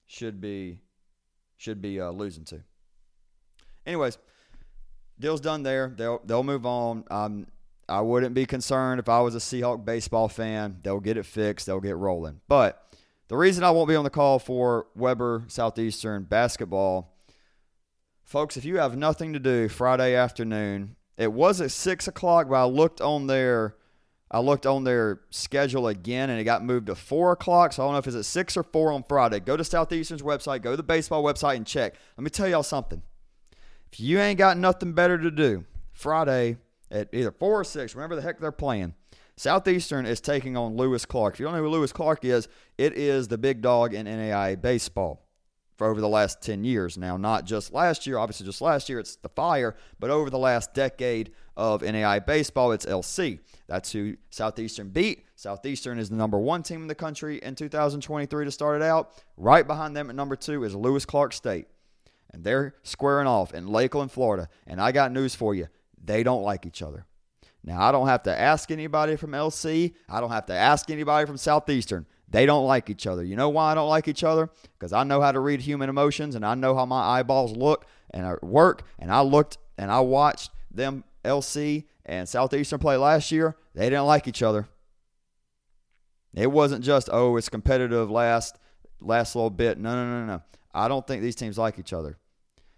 should 0.06 0.40
be 0.40 0.80
should 1.56 1.82
be 1.82 2.00
uh, 2.00 2.10
losing 2.10 2.44
to. 2.44 2.62
Anyways, 3.86 4.18
deal's 5.18 5.40
done 5.40 5.62
there. 5.62 5.92
They'll 5.96 6.20
they'll 6.24 6.44
move 6.44 6.66
on. 6.66 7.04
Um, 7.10 7.46
I 7.88 8.00
wouldn't 8.02 8.34
be 8.34 8.44
concerned 8.44 9.00
if 9.00 9.08
I 9.08 9.20
was 9.20 9.34
a 9.34 9.38
Seahawk 9.38 9.84
baseball 9.84 10.28
fan. 10.28 10.78
They'll 10.82 11.00
get 11.00 11.16
it 11.16 11.24
fixed. 11.24 11.66
They'll 11.66 11.80
get 11.80 11.96
rolling. 11.96 12.40
But 12.46 12.84
the 13.28 13.36
reason 13.36 13.64
I 13.64 13.70
won't 13.70 13.88
be 13.88 13.96
on 13.96 14.04
the 14.04 14.10
call 14.10 14.38
for 14.38 14.86
Webber 14.94 15.44
Southeastern 15.48 16.24
basketball, 16.24 17.14
folks, 18.22 18.56
if 18.56 18.64
you 18.64 18.76
have 18.76 18.96
nothing 18.96 19.32
to 19.32 19.38
do 19.38 19.68
Friday 19.68 20.14
afternoon, 20.14 20.96
it 21.16 21.32
was 21.32 21.60
at 21.60 21.70
six 21.70 22.06
o'clock, 22.06 22.48
but 22.48 22.56
I 22.56 22.64
looked 22.64 23.00
on 23.00 23.26
their 23.26 23.74
I 24.30 24.40
looked 24.40 24.66
on 24.66 24.84
their 24.84 25.20
schedule 25.30 25.88
again 25.88 26.28
and 26.28 26.38
it 26.38 26.44
got 26.44 26.64
moved 26.64 26.86
to 26.86 26.94
four 26.94 27.32
o'clock. 27.32 27.72
So 27.72 27.82
I 27.82 27.86
don't 27.86 27.94
know 27.94 27.98
if 27.98 28.06
it's 28.06 28.16
at 28.16 28.24
six 28.24 28.56
or 28.56 28.62
four 28.62 28.92
on 28.92 29.02
Friday. 29.02 29.40
Go 29.40 29.56
to 29.56 29.64
Southeastern's 29.64 30.22
website, 30.22 30.62
go 30.62 30.70
to 30.72 30.76
the 30.76 30.82
baseball 30.82 31.24
website 31.24 31.56
and 31.56 31.66
check. 31.66 31.94
Let 32.16 32.24
me 32.24 32.30
tell 32.30 32.48
y'all 32.48 32.62
something. 32.62 33.02
If 33.90 34.00
you 34.00 34.18
ain't 34.18 34.38
got 34.38 34.58
nothing 34.58 34.92
better 34.92 35.16
to 35.16 35.30
do, 35.30 35.64
Friday 35.92 36.58
at 36.90 37.08
either 37.12 37.32
four 37.32 37.60
or 37.60 37.64
six, 37.64 37.94
remember 37.94 38.16
the 38.16 38.22
heck 38.22 38.38
they're 38.38 38.52
playing. 38.52 38.94
Southeastern 39.36 40.04
is 40.04 40.20
taking 40.20 40.56
on 40.56 40.76
Lewis 40.76 41.06
Clark. 41.06 41.34
If 41.34 41.40
you 41.40 41.46
don't 41.46 41.54
know 41.54 41.62
who 41.62 41.68
Lewis 41.68 41.92
Clark 41.92 42.24
is, 42.24 42.48
it 42.76 42.92
is 42.94 43.28
the 43.28 43.38
big 43.38 43.62
dog 43.62 43.94
in 43.94 44.06
NAIA 44.06 44.60
baseball 44.60 45.27
for 45.78 45.86
over 45.86 46.00
the 46.00 46.08
last 46.08 46.42
10 46.42 46.64
years 46.64 46.98
now. 46.98 47.16
Not 47.16 47.46
just 47.46 47.72
last 47.72 48.06
year, 48.06 48.18
obviously, 48.18 48.44
just 48.44 48.60
last 48.60 48.88
year, 48.88 48.98
it's 48.98 49.16
the 49.16 49.28
fire, 49.28 49.76
but 50.00 50.10
over 50.10 50.28
the 50.28 50.38
last 50.38 50.74
decade 50.74 51.30
of 51.56 51.82
NAIA 51.82 52.26
baseball, 52.26 52.72
it's 52.72 52.84
LC. 52.84 53.38
That's 53.68 53.92
who 53.92 54.16
Southeastern 54.30 54.90
beat. 54.90 55.24
Southeastern 55.36 55.98
is 55.98 56.10
the 56.10 56.16
number 56.16 56.38
one 56.38 56.64
team 56.64 56.82
in 56.82 56.88
the 56.88 56.94
country 56.94 57.38
in 57.38 57.54
2023 57.54 58.44
to 58.44 58.50
start 58.50 58.82
it 58.82 58.84
out. 58.84 59.12
Right 59.36 59.66
behind 59.66 59.96
them 59.96 60.10
at 60.10 60.16
number 60.16 60.36
two 60.36 60.64
is 60.64 60.74
Lewis 60.74 61.06
Clark 61.06 61.32
State. 61.32 61.68
And 62.34 62.44
they're 62.44 62.74
squaring 62.82 63.26
off 63.26 63.54
in 63.54 63.68
Lakeland, 63.68 64.12
Florida. 64.12 64.48
And 64.66 64.80
I 64.80 64.92
got 64.92 65.12
news 65.12 65.34
for 65.34 65.54
you 65.54 65.68
they 66.04 66.22
don't 66.22 66.42
like 66.42 66.64
each 66.66 66.82
other. 66.82 67.04
Now, 67.64 67.82
I 67.82 67.92
don't 67.92 68.06
have 68.06 68.22
to 68.24 68.38
ask 68.38 68.70
anybody 68.70 69.16
from 69.16 69.32
LC. 69.32 69.94
I 70.08 70.20
don't 70.20 70.30
have 70.30 70.46
to 70.46 70.54
ask 70.54 70.90
anybody 70.90 71.26
from 71.26 71.36
Southeastern. 71.36 72.06
They 72.30 72.46
don't 72.46 72.66
like 72.66 72.90
each 72.90 73.06
other. 73.06 73.24
You 73.24 73.36
know 73.36 73.48
why 73.48 73.72
I 73.72 73.74
don't 73.74 73.88
like 73.88 74.08
each 74.08 74.24
other? 74.24 74.50
Because 74.78 74.92
I 74.92 75.04
know 75.04 75.20
how 75.20 75.32
to 75.32 75.40
read 75.40 75.60
human 75.60 75.88
emotions 75.88 76.34
and 76.34 76.44
I 76.44 76.54
know 76.54 76.74
how 76.74 76.84
my 76.84 77.18
eyeballs 77.18 77.56
look 77.56 77.86
and 78.10 78.36
work. 78.42 78.82
And 78.98 79.10
I 79.10 79.20
looked 79.20 79.58
and 79.78 79.90
I 79.90 80.00
watched 80.00 80.50
them, 80.70 81.04
LC 81.24 81.84
and 82.04 82.28
Southeastern 82.28 82.78
play 82.78 82.96
last 82.96 83.32
year. 83.32 83.56
They 83.74 83.88
didn't 83.88 84.06
like 84.06 84.28
each 84.28 84.42
other. 84.42 84.68
It 86.34 86.50
wasn't 86.50 86.84
just, 86.84 87.08
oh, 87.12 87.36
it's 87.36 87.48
competitive 87.48 88.10
last 88.10 88.58
last 89.00 89.34
little 89.34 89.50
bit. 89.50 89.78
No, 89.78 89.94
no, 89.94 90.20
no, 90.20 90.26
no. 90.26 90.42
I 90.74 90.88
don't 90.88 91.06
think 91.06 91.22
these 91.22 91.36
teams 91.36 91.58
like 91.58 91.78
each 91.78 91.92
other. 91.92 92.18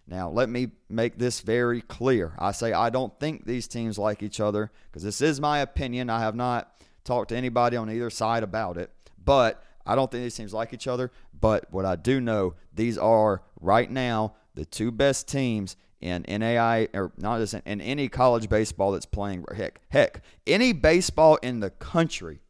Now, 0.07 0.29
let 0.29 0.49
me 0.49 0.73
make 0.89 1.19
this 1.19 1.41
very 1.41 1.83
clear. 1.83 2.33
I 2.39 2.53
say 2.53 2.73
I 2.73 2.91
don't 2.91 3.19
think 3.21 3.47
these 3.47 3.69
teams 3.69 3.99
like 3.99 4.23
each 4.23 4.41
other 4.41 4.73
because 4.87 5.03
this 5.03 5.21
is 5.21 5.41
my 5.41 5.61
opinion. 5.61 6.11
I 6.11 6.21
have 6.21 6.35
not 6.35 6.75
talked 7.05 7.29
to 7.31 7.37
anybody 7.37 7.77
on 7.77 7.91
either 7.91 8.11
side 8.11 8.43
about 8.43 8.77
it, 8.77 8.91
but 9.25 9.63
I 9.87 9.95
don't 9.95 10.11
think 10.11 10.23
these 10.23 10.37
teams 10.37 10.53
like 10.53 10.73
each 10.73 10.87
other. 10.87 11.11
But 11.39 11.67
what 11.71 11.85
I 11.85 11.97
do 11.97 12.21
know, 12.21 12.55
these 12.75 12.99
are 12.99 13.43
right 13.61 13.91
now 13.91 14.35
the 14.55 14.65
two 14.65 14.91
best 14.91 15.29
teams 15.29 15.77
in 16.01 16.25
NAI 16.29 16.89
or 16.95 17.13
not 17.19 17.39
just 17.39 17.55
in, 17.55 17.63
in 17.67 17.81
any 17.81 18.09
college 18.09 18.49
baseball 18.49 18.93
that's 18.93 19.07
playing. 19.07 19.45
Heck, 19.55 19.81
heck, 19.89 20.23
any 20.47 20.73
baseball 20.73 21.37
in 21.37 21.61
the 21.61 21.71
country 21.71 22.41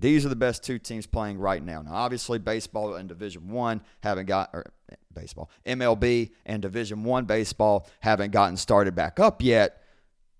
these 0.00 0.24
are 0.24 0.28
the 0.28 0.36
best 0.36 0.62
two 0.62 0.78
teams 0.78 1.06
playing 1.06 1.38
right 1.38 1.62
now. 1.62 1.82
Now, 1.82 1.94
obviously, 1.94 2.38
baseball 2.38 2.94
and 2.94 3.08
Division 3.08 3.48
One 3.48 3.80
haven't 4.00 4.26
got 4.26 4.50
or 4.52 4.66
baseball, 5.12 5.50
MLB 5.66 6.30
and 6.46 6.62
Division 6.62 7.02
One 7.04 7.24
baseball 7.24 7.88
haven't 8.00 8.30
gotten 8.30 8.56
started 8.56 8.94
back 8.94 9.18
up 9.18 9.42
yet. 9.42 9.82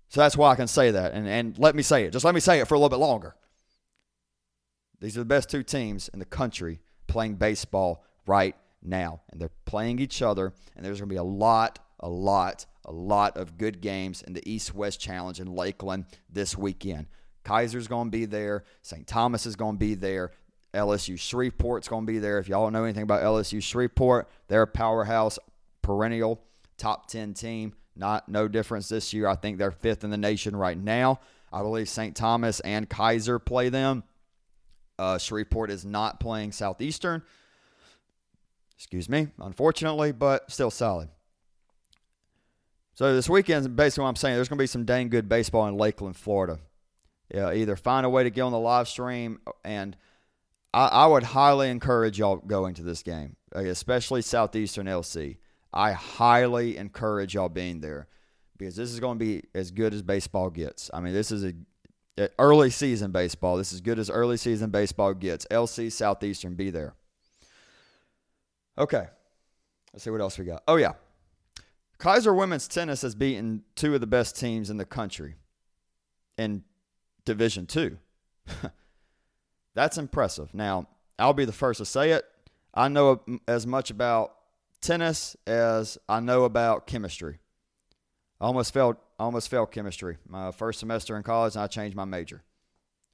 So 0.07 0.21
that's 0.21 0.37
why 0.37 0.51
I 0.51 0.55
can 0.55 0.67
say 0.67 0.91
that. 0.91 1.13
And 1.13 1.27
and 1.27 1.57
let 1.59 1.75
me 1.75 1.83
say 1.83 2.05
it. 2.05 2.11
Just 2.11 2.25
let 2.25 2.33
me 2.33 2.39
say 2.39 2.59
it 2.59 2.67
for 2.67 2.75
a 2.75 2.77
little 2.77 2.89
bit 2.89 2.99
longer. 2.99 3.35
These 4.99 5.15
are 5.17 5.21
the 5.21 5.25
best 5.25 5.49
two 5.49 5.63
teams 5.63 6.09
in 6.09 6.19
the 6.19 6.25
country 6.25 6.79
playing 7.07 7.35
baseball 7.35 8.03
right 8.25 8.55
now, 8.81 9.21
and 9.29 9.39
they're 9.39 9.51
playing 9.65 9.99
each 9.99 10.21
other. 10.21 10.53
And 10.75 10.85
there's 10.85 10.99
going 10.99 11.09
to 11.09 11.13
be 11.13 11.17
a 11.17 11.23
lot, 11.23 11.79
a 11.99 12.09
lot, 12.09 12.65
a 12.85 12.91
lot 12.91 13.37
of 13.37 13.57
good 13.57 13.81
games 13.81 14.21
in 14.21 14.33
the 14.33 14.49
East 14.49 14.73
West 14.73 14.99
Challenge 14.99 15.39
in 15.39 15.53
Lakeland 15.53 16.05
this 16.29 16.57
weekend. 16.57 17.07
Keiser's 17.45 17.87
going 17.87 18.07
to 18.07 18.17
be 18.17 18.25
there. 18.25 18.63
St. 18.81 19.07
Thomas 19.07 19.45
is 19.45 19.55
going 19.55 19.75
to 19.75 19.79
be 19.79 19.95
there. 19.95 20.31
LSU 20.73 21.15
Shreveport's 21.15 21.87
going 21.87 22.05
to 22.05 22.11
be 22.11 22.19
there. 22.19 22.37
If 22.37 22.47
y'all 22.47 22.69
know 22.69 22.83
anything 22.83 23.03
about 23.03 23.23
LSU 23.23 23.61
Shreveport, 23.61 24.29
they're 24.47 24.61
a 24.61 24.67
powerhouse, 24.67 25.39
perennial 25.81 26.43
top 26.77 27.07
10 27.07 27.33
team. 27.33 27.73
Not 27.95 28.29
no 28.29 28.47
difference 28.47 28.87
this 28.87 29.13
year. 29.13 29.27
I 29.27 29.35
think 29.35 29.57
they're 29.57 29.71
fifth 29.71 30.03
in 30.03 30.09
the 30.09 30.17
nation 30.17 30.55
right 30.55 30.77
now. 30.77 31.19
I 31.51 31.61
believe 31.61 31.89
St. 31.89 32.15
Thomas 32.15 32.59
and 32.59 32.87
Keiser 32.87 33.43
play 33.43 33.69
them. 33.69 34.03
Uh, 34.99 35.17
Shreveport 35.17 35.71
is 35.71 35.85
not 35.85 36.19
playing 36.19 36.51
Southeastern. 36.51 37.23
Excuse 38.75 39.09
me, 39.09 39.29
unfortunately, 39.39 40.11
but 40.11 40.51
still 40.51 40.71
solid. 40.71 41.09
So 42.93 43.15
this 43.15 43.29
weekend, 43.29 43.75
basically 43.75 44.03
what 44.03 44.09
I'm 44.09 44.15
saying, 44.15 44.35
there's 44.35 44.49
going 44.49 44.57
to 44.57 44.63
be 44.63 44.67
some 44.67 44.85
dang 44.85 45.09
good 45.09 45.27
baseball 45.29 45.67
in 45.67 45.77
Lakeland, 45.77 46.17
Florida 46.17 46.59
yeah, 47.33 47.53
either 47.53 47.75
find 47.75 48.05
a 48.05 48.09
way 48.09 48.23
to 48.23 48.29
get 48.29 48.41
on 48.41 48.51
the 48.51 48.59
live 48.59 48.87
stream 48.87 49.39
and 49.63 49.95
I, 50.73 50.87
I 50.87 51.05
would 51.07 51.23
highly 51.23 51.69
encourage 51.69 52.19
y'all 52.19 52.37
going 52.37 52.75
to 52.75 52.83
this 52.83 53.03
game, 53.03 53.35
especially 53.53 54.21
Southeastern 54.21 54.87
LC. 54.87 55.37
I 55.71 55.91
highly 55.91 56.77
encourage 56.77 57.35
y'all 57.35 57.49
being 57.49 57.81
there 57.81 58.07
because 58.57 58.75
this 58.75 58.91
is 58.91 58.99
going 58.99 59.19
to 59.19 59.25
be 59.25 59.43
as 59.53 59.71
good 59.71 59.93
as 59.93 60.01
baseball 60.01 60.49
gets. 60.49 60.89
I 60.93 60.99
mean, 61.01 61.13
this 61.13 61.31
is 61.31 61.43
a 61.43 61.53
Uh, 62.19 62.27
early 62.37 62.69
season 62.69 63.11
baseball. 63.11 63.55
This 63.55 63.69
is 63.69 63.75
as 63.75 63.81
good 63.81 63.97
as 63.97 64.09
early 64.09 64.35
season 64.35 64.71
baseball 64.71 65.13
gets. 65.13 65.45
LC 65.49 65.89
Southeastern, 65.89 66.55
be 66.55 66.69
there. 66.69 66.93
Okay, 68.77 69.07
let's 69.93 70.03
see 70.03 70.09
what 70.09 70.19
else 70.19 70.37
we 70.37 70.43
got. 70.43 70.63
Oh 70.67 70.75
yeah, 70.75 70.93
Keiser 71.97 72.35
women's 72.35 72.67
tennis 72.67 73.03
has 73.03 73.15
beaten 73.15 73.63
two 73.75 73.95
of 73.95 74.01
the 74.01 74.07
best 74.07 74.37
teams 74.37 74.69
in 74.69 74.77
the 74.77 74.85
country 74.85 75.35
in 76.37 76.63
Division 77.23 77.65
Two. 77.65 77.97
That's 79.75 79.97
impressive. 79.97 80.53
Now, 80.53 80.87
I'll 81.17 81.33
be 81.33 81.45
the 81.45 81.53
first 81.53 81.77
to 81.77 81.85
say 81.85 82.11
it. 82.11 82.25
I 82.73 82.89
know 82.89 83.21
as 83.47 83.65
much 83.65 83.91
about 83.91 84.33
tennis 84.81 85.37
as 85.47 85.97
I 86.09 86.19
know 86.19 86.43
about 86.43 86.85
chemistry. 86.85 87.39
I 88.41 88.45
almost 88.45 88.73
failed. 88.73 88.97
I 89.19 89.23
almost 89.23 89.49
failed 89.49 89.71
chemistry 89.71 90.17
my 90.27 90.51
first 90.51 90.79
semester 90.79 91.17
in 91.17 91.23
college, 91.23 91.55
and 91.55 91.63
I 91.63 91.67
changed 91.67 91.95
my 91.95 92.05
major. 92.05 92.43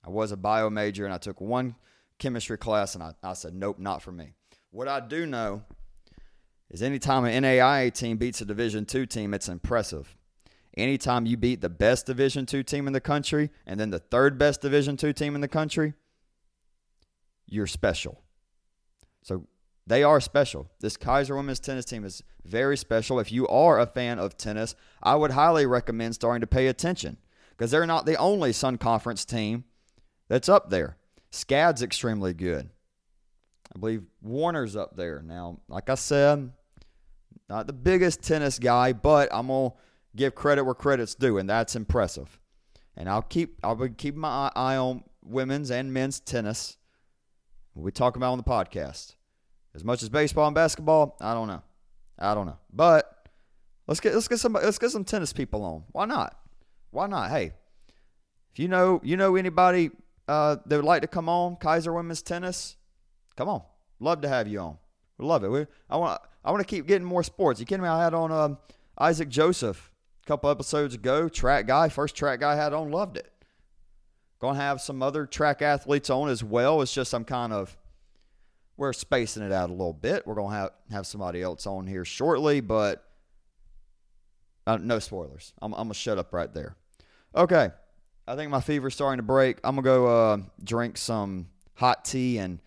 I 0.06 0.10
was 0.10 0.32
a 0.32 0.38
bio 0.38 0.70
major, 0.70 1.06
and 1.06 1.14
I 1.14 1.18
took 1.18 1.42
one 1.42 1.76
chemistry 2.20 2.58
class, 2.58 2.96
and 2.96 3.04
I, 3.04 3.14
I 3.24 3.34
said, 3.34 3.56
nope, 3.56 3.80
not 3.80 4.02
for 4.02 4.12
me. 4.12 4.34
What 4.70 4.88
I 4.88 5.00
do 5.00 5.26
know 5.26 5.64
is 6.70 6.84
anytime 6.84 7.26
an 7.26 7.44
NAIA 7.44 7.92
team 7.92 8.18
beats 8.18 8.40
a 8.42 8.46
Division 8.46 8.86
two 8.86 9.06
team, 9.06 9.34
it's 9.34 9.50
impressive 9.50 10.16
anytime 10.78 11.26
you 11.26 11.38
beat 11.38 11.62
the 11.62 11.70
best 11.70 12.06
Division 12.06 12.46
two 12.46 12.64
team 12.64 12.88
in 12.88 12.94
the 12.94 13.02
country 13.02 13.50
and 13.66 13.80
then 13.80 13.90
the 13.90 14.00
third 14.00 14.38
best 14.38 14.62
Division 14.62 14.98
two 14.98 15.14
team 15.14 15.36
in 15.36 15.42
the 15.42 15.48
country, 15.48 15.94
you're 17.48 17.68
special. 17.68 18.22
So 19.24 19.48
they 19.88 20.04
are 20.04 20.20
special. 20.20 20.70
This 20.80 20.98
Keiser 20.98 21.36
women's 21.36 21.60
tennis 21.60 21.86
team 21.86 22.04
is 22.04 22.24
very 22.44 22.78
special. 22.78 23.20
If 23.20 23.32
you 23.32 23.48
are 23.48 23.80
a 23.80 23.86
fan 23.86 24.20
of 24.20 24.38
tennis, 24.38 24.76
I 25.02 25.16
would 25.16 25.32
highly 25.32 25.66
recommend 25.66 26.16
starting 26.16 26.42
to 26.42 26.48
pay 26.48 26.68
attention 26.68 27.18
because 27.52 27.72
they're 27.72 27.86
not 27.86 28.06
the 28.06 28.16
only 28.16 28.52
Sun 28.52 28.78
Conference 28.80 29.26
team 29.26 29.66
that's 30.28 30.50
up 30.50 30.70
there. 30.70 30.98
SCAD's 31.32 31.82
extremely 31.82 32.34
good. 32.34 32.70
I 33.76 33.80
believe 33.80 34.04
Warner's 34.22 34.76
up 34.76 34.96
there. 34.96 35.22
Now, 35.22 35.60
like 35.68 35.90
I 35.90 35.96
said, 35.96 36.52
not 37.50 37.68
the 37.68 37.74
biggest 37.74 38.22
tennis 38.24 38.58
guy, 38.58 38.94
but 38.94 39.30
I'm 39.32 39.48
going 39.48 39.72
to 39.72 39.78
give 40.16 40.34
credit 40.34 40.64
where 40.64 40.74
credit's 40.74 41.14
due, 41.16 41.38
and 41.38 41.50
that's 41.50 41.76
impressive. 41.76 42.40
And 42.96 43.10
I'll 43.10 43.22
keep 43.22 43.60
I'll 43.64 43.76
be 43.76 43.90
keeping 43.90 44.22
my 44.22 44.52
eye 44.56 44.78
on 44.78 45.04
women's 45.24 45.70
and 45.70 45.94
men's 45.94 46.20
tennis. 46.20 46.78
We 47.74 47.92
talk 47.92 48.16
about 48.16 48.32
on 48.32 48.38
the 48.38 48.44
podcast. 48.44 49.16
As 49.76 49.84
much 49.84 50.02
as 50.02 50.10
baseball 50.10 50.48
and 50.48 50.56
basketball, 50.56 51.18
I 51.20 51.34
don't 51.34 51.50
know. 51.50 51.62
I 52.18 52.34
don't 52.34 52.46
know. 52.46 52.58
But 52.72 53.28
let's 53.88 54.00
get 54.00 54.14
let's 54.14 54.30
get 54.30 54.40
some 54.40 54.54
let's 54.54 54.80
get 54.80 54.92
some 54.92 55.04
tennis 55.04 55.34
people 55.34 55.64
on. 55.64 55.84
Why 55.92 56.06
not? 56.06 56.40
Why 56.92 57.08
not? 57.08 57.30
Hey, 57.30 57.52
if 58.54 58.60
you 58.60 58.70
know 58.70 59.02
you 59.04 59.18
know 59.18 59.36
anybody 59.36 59.92
uh, 60.30 60.58
that 60.66 60.78
would 60.78 60.86
like 60.86 61.02
to 61.02 61.10
come 61.10 61.28
on 61.28 61.58
Keiser 61.58 61.94
Women's 61.94 62.22
Tennis, 62.22 62.78
come 63.36 63.50
on. 63.50 63.64
Love 64.00 64.22
to 64.22 64.30
have 64.30 64.48
you 64.48 64.60
on. 64.60 64.78
We 65.18 65.26
love 65.26 65.44
it. 65.44 65.50
We, 65.50 65.66
I 65.90 65.98
want 65.98 66.22
I 66.46 66.52
want 66.52 66.62
to 66.62 66.68
keep 66.68 66.88
getting 66.88 67.08
more 67.08 67.24
sports. 67.24 67.60
You 67.60 67.66
kidding 67.66 67.84
me? 67.84 67.90
I 67.90 68.02
had 68.02 68.14
on 68.14 68.32
um, 68.32 68.58
Isaac 68.98 69.28
Joseph 69.28 69.92
a 70.24 70.26
couple 70.26 70.50
episodes 70.50 70.96
ago. 70.96 71.28
Track 71.28 71.68
guy, 71.68 71.90
first 71.90 72.16
track 72.16 72.40
guy 72.40 72.54
I 72.54 72.56
had 72.56 72.72
on, 72.72 72.92
loved 72.92 73.18
it. 73.18 73.30
To 74.42 74.54
have 74.54 74.80
some 74.80 75.02
other 75.02 75.26
track 75.26 75.64
athletes 75.64 76.10
on 76.12 76.30
as 76.30 76.44
well. 76.44 76.82
It's 76.82 76.94
just 76.94 77.14
I'm 77.14 77.26
kind 77.26 77.52
of 77.52 77.76
we're 78.78 78.94
spacing 78.94 79.44
it 79.44 79.52
out 79.52 79.70
a 79.70 79.74
little 79.74 79.94
bit. 79.94 80.26
We're 80.26 80.36
to 80.36 80.48
have 80.50 80.72
have 80.92 81.08
somebody 81.08 81.42
else 81.42 81.66
on 81.66 81.88
here 81.88 82.06
shortly, 82.06 82.62
but 82.62 83.04
uh, 84.68 84.78
no 84.78 85.00
spoilers. 85.00 85.54
I'm, 85.62 85.74
I'm 85.74 85.86
gonna 85.86 85.94
shut 85.94 86.18
up 86.18 86.34
right 86.34 86.54
there. 86.54 86.76
Okay, 87.36 87.70
I 88.28 88.36
think 88.36 88.52
my 88.52 88.62
fever's 88.62 88.94
starting 88.94 89.18
to 89.18 89.24
break. 89.24 89.58
I'm 89.64 89.76
gonna 89.76 89.86
go 89.86 90.08
uh, 90.08 90.38
drink 90.64 90.98
some 90.98 91.48
hot 91.76 92.06
tea 92.06 92.38
and 92.38 92.60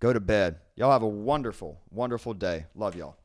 go 0.00 0.12
to 0.12 0.20
bed. 0.20 0.58
Y'all 0.76 0.92
have 0.92 1.02
a 1.02 1.08
wonderful, 1.08 1.80
wonderful 1.90 2.34
day. 2.34 2.66
Love 2.74 2.96
y'all. 2.96 3.16